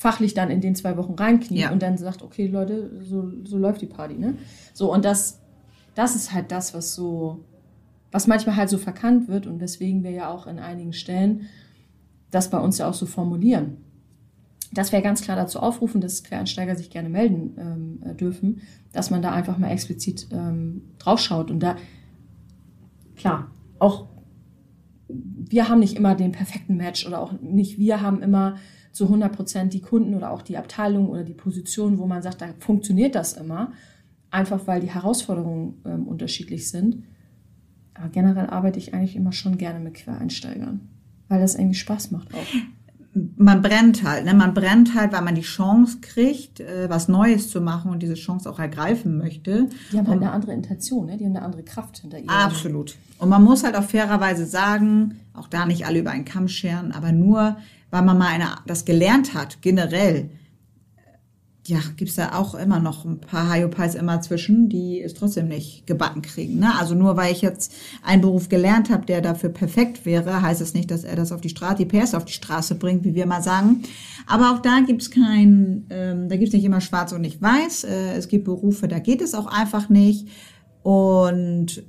fachlich 0.00 0.32
dann 0.32 0.50
in 0.50 0.62
den 0.62 0.74
zwei 0.74 0.96
Wochen 0.96 1.12
reinkniet 1.12 1.60
Ja. 1.60 1.72
und 1.72 1.82
dann 1.82 1.98
sagt, 1.98 2.22
okay, 2.22 2.46
Leute, 2.46 2.90
so, 3.02 3.30
so 3.44 3.58
läuft 3.58 3.82
die 3.82 3.86
Party, 3.86 4.14
ne? 4.14 4.38
So, 4.72 4.90
und 4.90 5.04
das, 5.04 5.42
das 5.94 6.16
ist 6.16 6.32
halt 6.32 6.50
das, 6.50 6.72
was 6.72 6.94
so, 6.94 7.44
was 8.10 8.26
manchmal 8.26 8.56
halt 8.56 8.70
so 8.70 8.78
verkannt 8.78 9.28
wird 9.28 9.46
und 9.46 9.60
weswegen 9.60 10.02
wir 10.02 10.10
ja 10.10 10.30
auch 10.30 10.46
in 10.46 10.58
einigen 10.58 10.94
Stellen 10.94 11.42
das 12.30 12.48
bei 12.48 12.56
uns 12.58 12.78
ja 12.78 12.88
auch 12.88 12.94
so 12.94 13.04
formulieren. 13.04 13.76
Dass 14.72 14.90
wir 14.90 15.02
ganz 15.02 15.20
klar 15.20 15.36
dazu 15.36 15.60
aufrufen, 15.60 16.00
dass 16.00 16.24
Quereinsteiger 16.24 16.76
sich 16.76 16.88
gerne 16.88 17.10
melden 17.10 17.56
ähm, 17.58 18.02
äh, 18.10 18.14
dürfen, 18.14 18.62
dass 18.92 19.10
man 19.10 19.20
da 19.20 19.32
einfach 19.32 19.58
mal 19.58 19.68
explizit 19.70 20.28
ähm, 20.32 20.80
draufschaut. 20.98 21.50
Und 21.50 21.60
da, 21.60 21.76
klar, 23.16 23.50
auch 23.78 24.06
wir 25.08 25.68
haben 25.68 25.80
nicht 25.80 25.94
immer 25.94 26.14
den 26.14 26.32
perfekten 26.32 26.78
Match 26.78 27.06
oder 27.06 27.20
auch 27.20 27.32
nicht 27.42 27.78
wir 27.78 28.00
haben 28.00 28.22
immer 28.22 28.56
zu 28.92 29.04
100 29.04 29.34
Prozent 29.34 29.72
die 29.72 29.80
Kunden 29.80 30.14
oder 30.14 30.30
auch 30.30 30.42
die 30.42 30.56
Abteilung 30.56 31.08
oder 31.08 31.24
die 31.24 31.34
Position, 31.34 31.98
wo 31.98 32.06
man 32.06 32.22
sagt, 32.22 32.40
da 32.40 32.48
funktioniert 32.58 33.14
das 33.14 33.34
immer, 33.34 33.72
einfach 34.30 34.66
weil 34.66 34.80
die 34.80 34.90
Herausforderungen 34.90 35.80
ähm, 35.84 36.06
unterschiedlich 36.06 36.68
sind. 36.68 37.04
Aber 37.94 38.08
generell 38.08 38.46
arbeite 38.46 38.78
ich 38.78 38.94
eigentlich 38.94 39.16
immer 39.16 39.32
schon 39.32 39.58
gerne 39.58 39.80
mit 39.80 39.94
Quereinsteigern, 39.94 40.80
weil 41.28 41.40
das 41.40 41.54
irgendwie 41.54 41.74
Spaß 41.74 42.10
macht 42.10 42.34
auch. 42.34 42.46
man 43.36 43.60
brennt 43.60 44.04
halt, 44.04 44.24
ne? 44.24 44.34
Man 44.34 44.54
brennt 44.54 44.94
halt, 44.94 45.12
weil 45.12 45.22
man 45.22 45.34
die 45.34 45.40
Chance 45.42 45.98
kriegt, 46.00 46.60
äh, 46.60 46.88
was 46.88 47.08
Neues 47.08 47.50
zu 47.50 47.60
machen 47.60 47.90
und 47.90 48.02
diese 48.02 48.14
Chance 48.14 48.48
auch 48.48 48.58
ergreifen 48.58 49.18
möchte. 49.18 49.68
Die 49.92 49.98
haben 49.98 50.08
halt 50.08 50.22
eine 50.22 50.32
andere 50.32 50.52
Intention, 50.52 51.06
ne? 51.06 51.16
die 51.16 51.24
haben 51.24 51.36
eine 51.36 51.44
andere 51.44 51.62
Kraft 51.62 51.98
hinter 51.98 52.18
ihnen. 52.18 52.30
Absolut. 52.30 52.96
Und 53.18 53.28
man 53.28 53.42
muss 53.42 53.64
halt 53.64 53.76
auch 53.76 53.84
fairerweise 53.84 54.46
sagen, 54.46 55.20
auch 55.34 55.48
da 55.48 55.66
nicht 55.66 55.86
alle 55.86 55.98
über 55.98 56.10
einen 56.10 56.24
Kamm 56.24 56.48
scheren, 56.48 56.92
aber 56.92 57.12
nur, 57.12 57.56
weil 57.90 58.02
man 58.02 58.18
mal 58.18 58.28
eine, 58.28 58.56
das 58.66 58.84
gelernt 58.84 59.34
hat, 59.34 59.62
generell, 59.62 60.30
ja, 61.66 61.78
gibt's 61.96 62.16
da 62.16 62.34
auch 62.34 62.54
immer 62.54 62.80
noch 62.80 63.04
ein 63.04 63.20
paar 63.20 63.52
Hyopies 63.52 63.94
immer 63.94 64.20
zwischen, 64.20 64.68
die 64.68 65.00
es 65.00 65.14
trotzdem 65.14 65.48
nicht 65.48 65.86
gebacken 65.86 66.22
kriegen. 66.22 66.58
Ne? 66.58 66.72
Also 66.78 66.94
nur 66.94 67.16
weil 67.16 67.32
ich 67.32 67.42
jetzt 67.42 67.72
einen 68.02 68.22
Beruf 68.22 68.48
gelernt 68.48 68.90
habe, 68.90 69.06
der 69.06 69.20
dafür 69.20 69.50
perfekt 69.50 70.06
wäre, 70.06 70.42
heißt 70.42 70.60
es 70.60 70.74
nicht, 70.74 70.90
dass 70.90 71.04
er 71.04 71.16
das 71.16 71.32
auf 71.32 71.40
die 71.40 71.50
Straße, 71.50 71.84
die 71.84 71.84
PS 71.84 72.14
auf 72.14 72.24
die 72.24 72.32
Straße 72.32 72.74
bringt, 72.74 73.04
wie 73.04 73.14
wir 73.14 73.26
mal 73.26 73.42
sagen. 73.42 73.82
Aber 74.26 74.52
auch 74.52 74.60
da 74.60 74.80
gibt's 74.80 75.10
kein, 75.10 75.86
ähm, 75.90 76.28
da 76.28 76.36
gibt's 76.36 76.54
nicht 76.54 76.64
immer 76.64 76.80
schwarz 76.80 77.12
und 77.12 77.20
nicht 77.20 77.40
weiß. 77.40 77.84
Äh, 77.84 78.14
es 78.14 78.28
gibt 78.28 78.46
Berufe, 78.46 78.88
da 78.88 78.98
geht 78.98 79.20
es 79.20 79.34
auch 79.34 79.46
einfach 79.46 79.88
nicht. 79.90 80.28
Und 80.82 81.84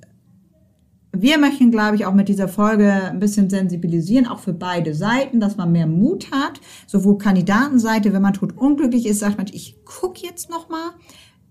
wir 1.14 1.38
möchten, 1.38 1.72
glaube 1.72 1.96
ich, 1.96 2.06
auch 2.06 2.14
mit 2.14 2.30
dieser 2.30 2.48
Folge 2.48 2.92
ein 2.92 3.20
bisschen 3.20 3.50
sensibilisieren, 3.50 4.28
auch 4.28 4.40
für 4.40 4.54
beide 4.54 4.94
Seiten, 4.94 5.40
dass 5.40 5.58
man 5.58 5.72
mehr 5.72 5.88
Mut 5.88 6.32
hat. 6.32 6.62
Sowohl 6.88 7.18
Kandidatenseite, 7.18 8.14
wenn 8.14 8.22
man 8.22 8.34
tot 8.34 8.58
unglücklich 8.58 9.06
ist, 9.06 9.20
sagt 9.20 9.38
man, 9.38 9.48
ich 9.52 9.76
guck 9.84 10.24
jetzt 10.24 10.50
noch 10.50 10.70
mal, 10.70 10.92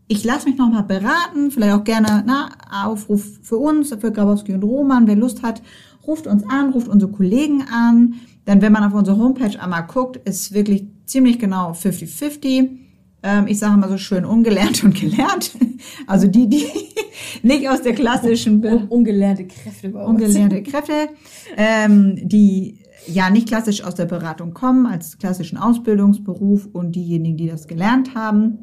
ich 0.08 0.24
lasse 0.24 0.48
mich 0.48 0.58
noch 0.58 0.70
mal 0.70 0.82
beraten, 0.82 1.50
vielleicht 1.50 1.74
auch 1.74 1.84
gerne 1.84 2.24
na, 2.26 2.50
Aufruf 2.84 3.38
für 3.42 3.58
uns, 3.58 3.90
für 3.90 4.10
Grabowski 4.10 4.54
und 4.54 4.64
Roman, 4.64 5.06
wer 5.06 5.14
Lust 5.14 5.42
hat, 5.42 5.62
ruft 6.06 6.26
uns 6.26 6.42
an, 6.48 6.70
ruft 6.70 6.88
unsere 6.88 7.12
Kollegen 7.12 7.62
an. 7.70 8.14
Denn 8.46 8.62
wenn 8.62 8.72
man 8.72 8.82
auf 8.82 8.94
unsere 8.94 9.18
Homepage 9.18 9.60
einmal 9.60 9.86
guckt, 9.86 10.16
ist 10.16 10.54
wirklich 10.54 10.88
ziemlich 11.04 11.38
genau 11.38 11.72
50-50. 11.72 12.89
Ähm, 13.22 13.46
ich 13.46 13.58
sage 13.58 13.76
mal 13.76 13.88
so 13.88 13.98
schön 13.98 14.24
ungelernt 14.24 14.82
und 14.84 14.94
gelernt. 14.94 15.52
Also 16.06 16.26
die, 16.26 16.46
die 16.46 16.66
nicht 17.42 17.68
aus 17.68 17.80
der 17.80 17.94
klassischen 17.94 18.62
Un 18.64 18.88
ungelernte 18.88 19.46
Kräfte 19.46 19.88
bei 19.88 20.04
uns. 20.04 20.10
ungelernte 20.10 20.62
Kräfte, 20.62 21.08
ähm, 21.56 22.16
die 22.28 22.80
ja 23.06 23.30
nicht 23.30 23.48
klassisch 23.48 23.82
aus 23.82 23.94
der 23.94 24.04
Beratung 24.04 24.52
kommen, 24.52 24.86
als 24.86 25.16
klassischen 25.16 25.56
Ausbildungsberuf 25.56 26.68
und 26.72 26.94
diejenigen, 26.96 27.38
die 27.38 27.48
das 27.48 27.66
gelernt 27.66 28.14
haben. 28.14 28.58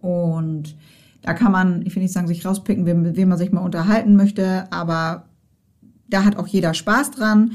Und 0.00 0.76
da 1.22 1.34
kann 1.34 1.52
man, 1.52 1.82
ich 1.86 1.94
will 1.94 2.02
nicht 2.02 2.12
sagen, 2.12 2.26
sich 2.26 2.44
rauspicken, 2.44 2.86
wem, 2.86 3.02
mit 3.02 3.16
wem 3.16 3.28
man 3.28 3.38
sich 3.38 3.52
mal 3.52 3.60
unterhalten 3.60 4.16
möchte, 4.16 4.70
aber 4.72 5.26
da 6.08 6.24
hat 6.24 6.36
auch 6.36 6.48
jeder 6.48 6.74
Spaß 6.74 7.12
dran. 7.12 7.52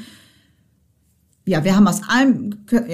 Ja, 1.48 1.64
wir 1.64 1.78
haben 1.78 1.88
aus 1.88 2.02
allem, 2.10 2.50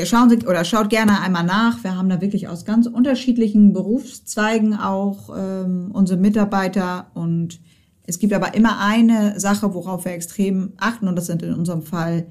schauen 0.06 0.30
Sie 0.30 0.46
oder 0.46 0.64
schaut 0.64 0.92
gerne 0.92 1.22
einmal 1.22 1.44
nach. 1.44 1.84
Wir 1.84 1.98
haben 1.98 2.08
da 2.08 2.22
wirklich 2.22 2.48
aus 2.48 2.66
ganz 2.66 2.86
unterschiedlichen 2.86 3.74
Berufszweigen 3.74 4.76
auch 4.76 5.36
ähm, 5.36 5.90
unsere 5.92 6.20
Mitarbeiter 6.20 7.08
und 7.16 7.60
es 8.06 8.20
gibt 8.20 8.32
aber 8.32 8.54
immer 8.54 8.80
eine 8.80 9.40
Sache, 9.40 9.74
worauf 9.74 10.06
wir 10.06 10.12
extrem 10.12 10.74
achten 10.78 11.08
und 11.08 11.16
das 11.16 11.26
sind 11.26 11.42
in 11.42 11.56
unserem 11.56 11.82
Fall 11.82 12.28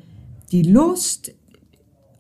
die 0.53 0.63
Lust 0.63 1.35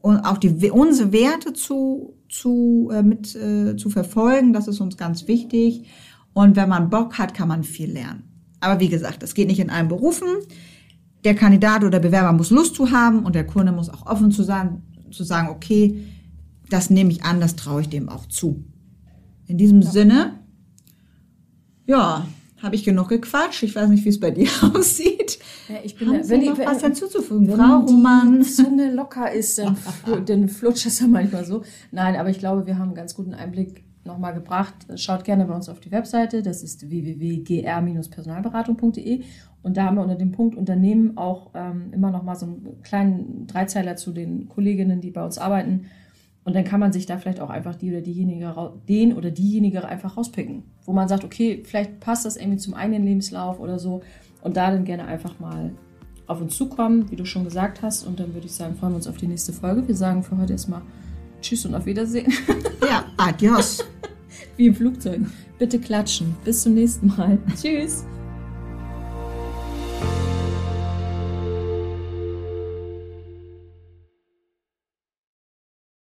und 0.01 0.19
auch 0.19 0.39
die 0.39 0.73
unsere 0.73 1.13
Werte 1.13 1.53
zu 1.53 2.15
zu 2.29 2.91
äh, 2.93 3.05
mit 3.05 3.37
äh, 3.37 3.77
zu 3.77 3.89
verfolgen. 3.89 4.53
Das 4.53 4.67
ist 4.67 4.81
uns 4.81 4.97
ganz 4.97 5.29
wichtig 5.29 5.85
und 6.35 6.57
wenn 6.57 6.69
man 6.69 6.91
Bock 6.91 7.19
hat, 7.19 7.35
kann 7.35 7.47
man 7.47 7.63
viel 7.63 7.93
lernen. 7.93 8.25
Aber 8.59 8.81
wie 8.81 8.89
gesagt, 8.89 9.23
das 9.23 9.35
geht 9.35 9.47
nicht 9.47 9.61
in 9.61 9.71
allen 9.71 9.87
Berufen 9.87 10.27
der 11.25 11.35
Kandidat 11.35 11.85
oder 11.85 12.01
Bewerber 12.01 12.33
muss 12.33 12.51
Lust 12.51 12.75
zu 12.75 12.91
haben 12.91 13.25
und 13.25 13.35
der 13.35 13.47
Kunde 13.47 13.73
muss 13.73 13.89
auch 13.89 14.07
offen 14.07 14.33
zu 14.33 14.43
sein, 14.43 14.83
zu 15.11 15.25
sagen, 15.25 15.49
okay, 15.49 16.07
das 16.69 16.91
nehme 16.91 17.11
ich 17.11 17.25
an, 17.25 17.41
das 17.41 17.57
traue 17.57 17.83
ich 17.83 17.89
dem 17.89 18.09
auch 18.09 18.27
zu. 18.27 18.65
In 19.47 19.59
diesem 19.59 19.83
Sinne, 19.83 20.39
ja, 21.87 22.27
habe 22.63 22.77
ich 22.77 22.85
genug 22.85 23.09
gequatscht. 23.09 23.63
Ich 23.65 23.75
weiß 23.75 23.89
nicht, 23.89 24.05
wie 24.05 24.09
es 24.09 24.21
bei 24.21 24.31
dir 24.31 24.49
aussieht. 24.75 25.39
Ja, 25.69 25.77
ich 25.83 25.97
bin 25.97 26.09
Haben 26.09 26.17
ja, 26.17 26.23
Sie 26.25 26.31
wenn 26.31 26.41
die, 26.41 26.49
noch 26.49 26.59
wenn, 26.59 26.67
was 26.67 26.83
hinzuzufügen? 26.83 27.49
wenn 27.49 27.57
Frau 27.57 27.83
die 27.83 27.93
Roman. 27.93 28.43
Zunge 28.45 28.93
locker 28.93 29.33
ist, 29.33 29.59
dann, 29.59 29.77
dann 30.27 30.49
flutscht 30.49 30.87
es 30.87 31.01
ja 31.01 31.09
manchmal 31.09 31.45
so. 31.45 31.63
Nein, 31.91 32.17
aber 32.17 32.31
ich 32.31 32.39
glaube, 32.39 32.67
wir 32.67 32.79
haben 32.79 32.89
einen 32.89 32.95
ganz 32.95 33.15
guten 33.15 33.35
Einblick 33.35 33.85
nochmal 34.05 34.35
gebracht. 34.35 34.75
Schaut 34.97 35.25
gerne 35.25 35.47
bei 35.47 35.55
uns 35.55 35.69
auf 35.69 35.81
die 35.81 35.93
Webseite, 35.93 36.43
das 36.43 36.63
ist 36.63 36.91
www.gr-personalberatung.de 36.91 39.23
und 39.63 39.77
da 39.77 39.85
haben 39.85 39.97
wir 39.97 40.03
unter 40.03 40.17
dem 40.17 40.33
Punkt 40.33 40.57
Unternehmen 40.57 41.17
auch 41.17 41.51
ähm, 41.55 41.93
immer 41.93 42.11
nochmal 42.11 42.37
so 42.37 42.47
einen 42.47 42.83
kleinen 42.83 43.47
Dreizeiler 43.47 43.97
zu 43.97 44.13
den 44.13 44.49
Kolleginnen, 44.49 45.01
die 45.01 45.11
bei 45.11 45.25
uns 45.25 45.39
arbeiten. 45.39 45.87
Und 46.45 46.57
dann 46.57 46.65
kann 46.65 46.81
man 46.81 46.93
sich 46.93 47.07
da 47.07 47.19
vielleicht 47.19 47.39
auch 47.39 47.51
einfach 47.51 47.77
die 47.77 47.91
oder 47.91 48.01
diejenige, 48.01 48.73
den 48.89 49.13
oder 49.13 49.31
diejenige 49.31 49.85
einfach 49.85 50.17
rauspicken, 50.17 50.65
wo 50.85 50.93
man 50.93 51.07
sagt, 51.07 51.23
okay, 51.23 51.63
vielleicht 51.65 52.01
passt 52.01 52.25
das 52.25 52.37
irgendwie 52.37 52.59
zum 52.59 52.75
eigenen 52.75 53.05
Lebenslauf 53.05 53.61
oder 53.61 53.79
so 53.79 54.03
und 54.43 54.57
da 54.57 54.73
dann 54.73 54.85
gerne 54.85 55.05
einfach 55.05 55.39
mal 55.39 55.71
auf 56.27 56.41
uns 56.41 56.57
zukommen, 56.57 57.09
wie 57.13 57.17
du 57.17 57.25
schon 57.25 57.45
gesagt 57.45 57.83
hast. 57.83 58.05
Und 58.05 58.19
dann 58.19 58.35
würde 58.35 58.47
ich 58.47 58.53
sagen, 58.53 58.75
freuen 58.75 58.93
wir 58.93 58.97
uns 58.97 59.07
auf 59.07 59.19
die 59.19 59.29
nächste 59.29 59.53
Folge. 59.53 59.87
Wir 59.87 59.95
sagen 59.95 60.25
für 60.25 60.37
heute 60.37 60.55
erstmal 60.55 60.83
Tschüss 61.43 61.67
und 61.67 61.75
auf 61.75 61.87
Wiedersehen. 61.87 62.33
Ja, 62.89 63.05
adios. 63.17 63.85
Wie 64.57 64.67
im 64.67 64.75
Flugzeug. 64.75 65.21
Bitte 65.59 65.79
klatschen. 65.79 66.35
Bis 66.45 66.63
zum 66.63 66.75
nächsten 66.75 67.07
Mal. 67.07 67.39
Tschüss. 67.61 68.05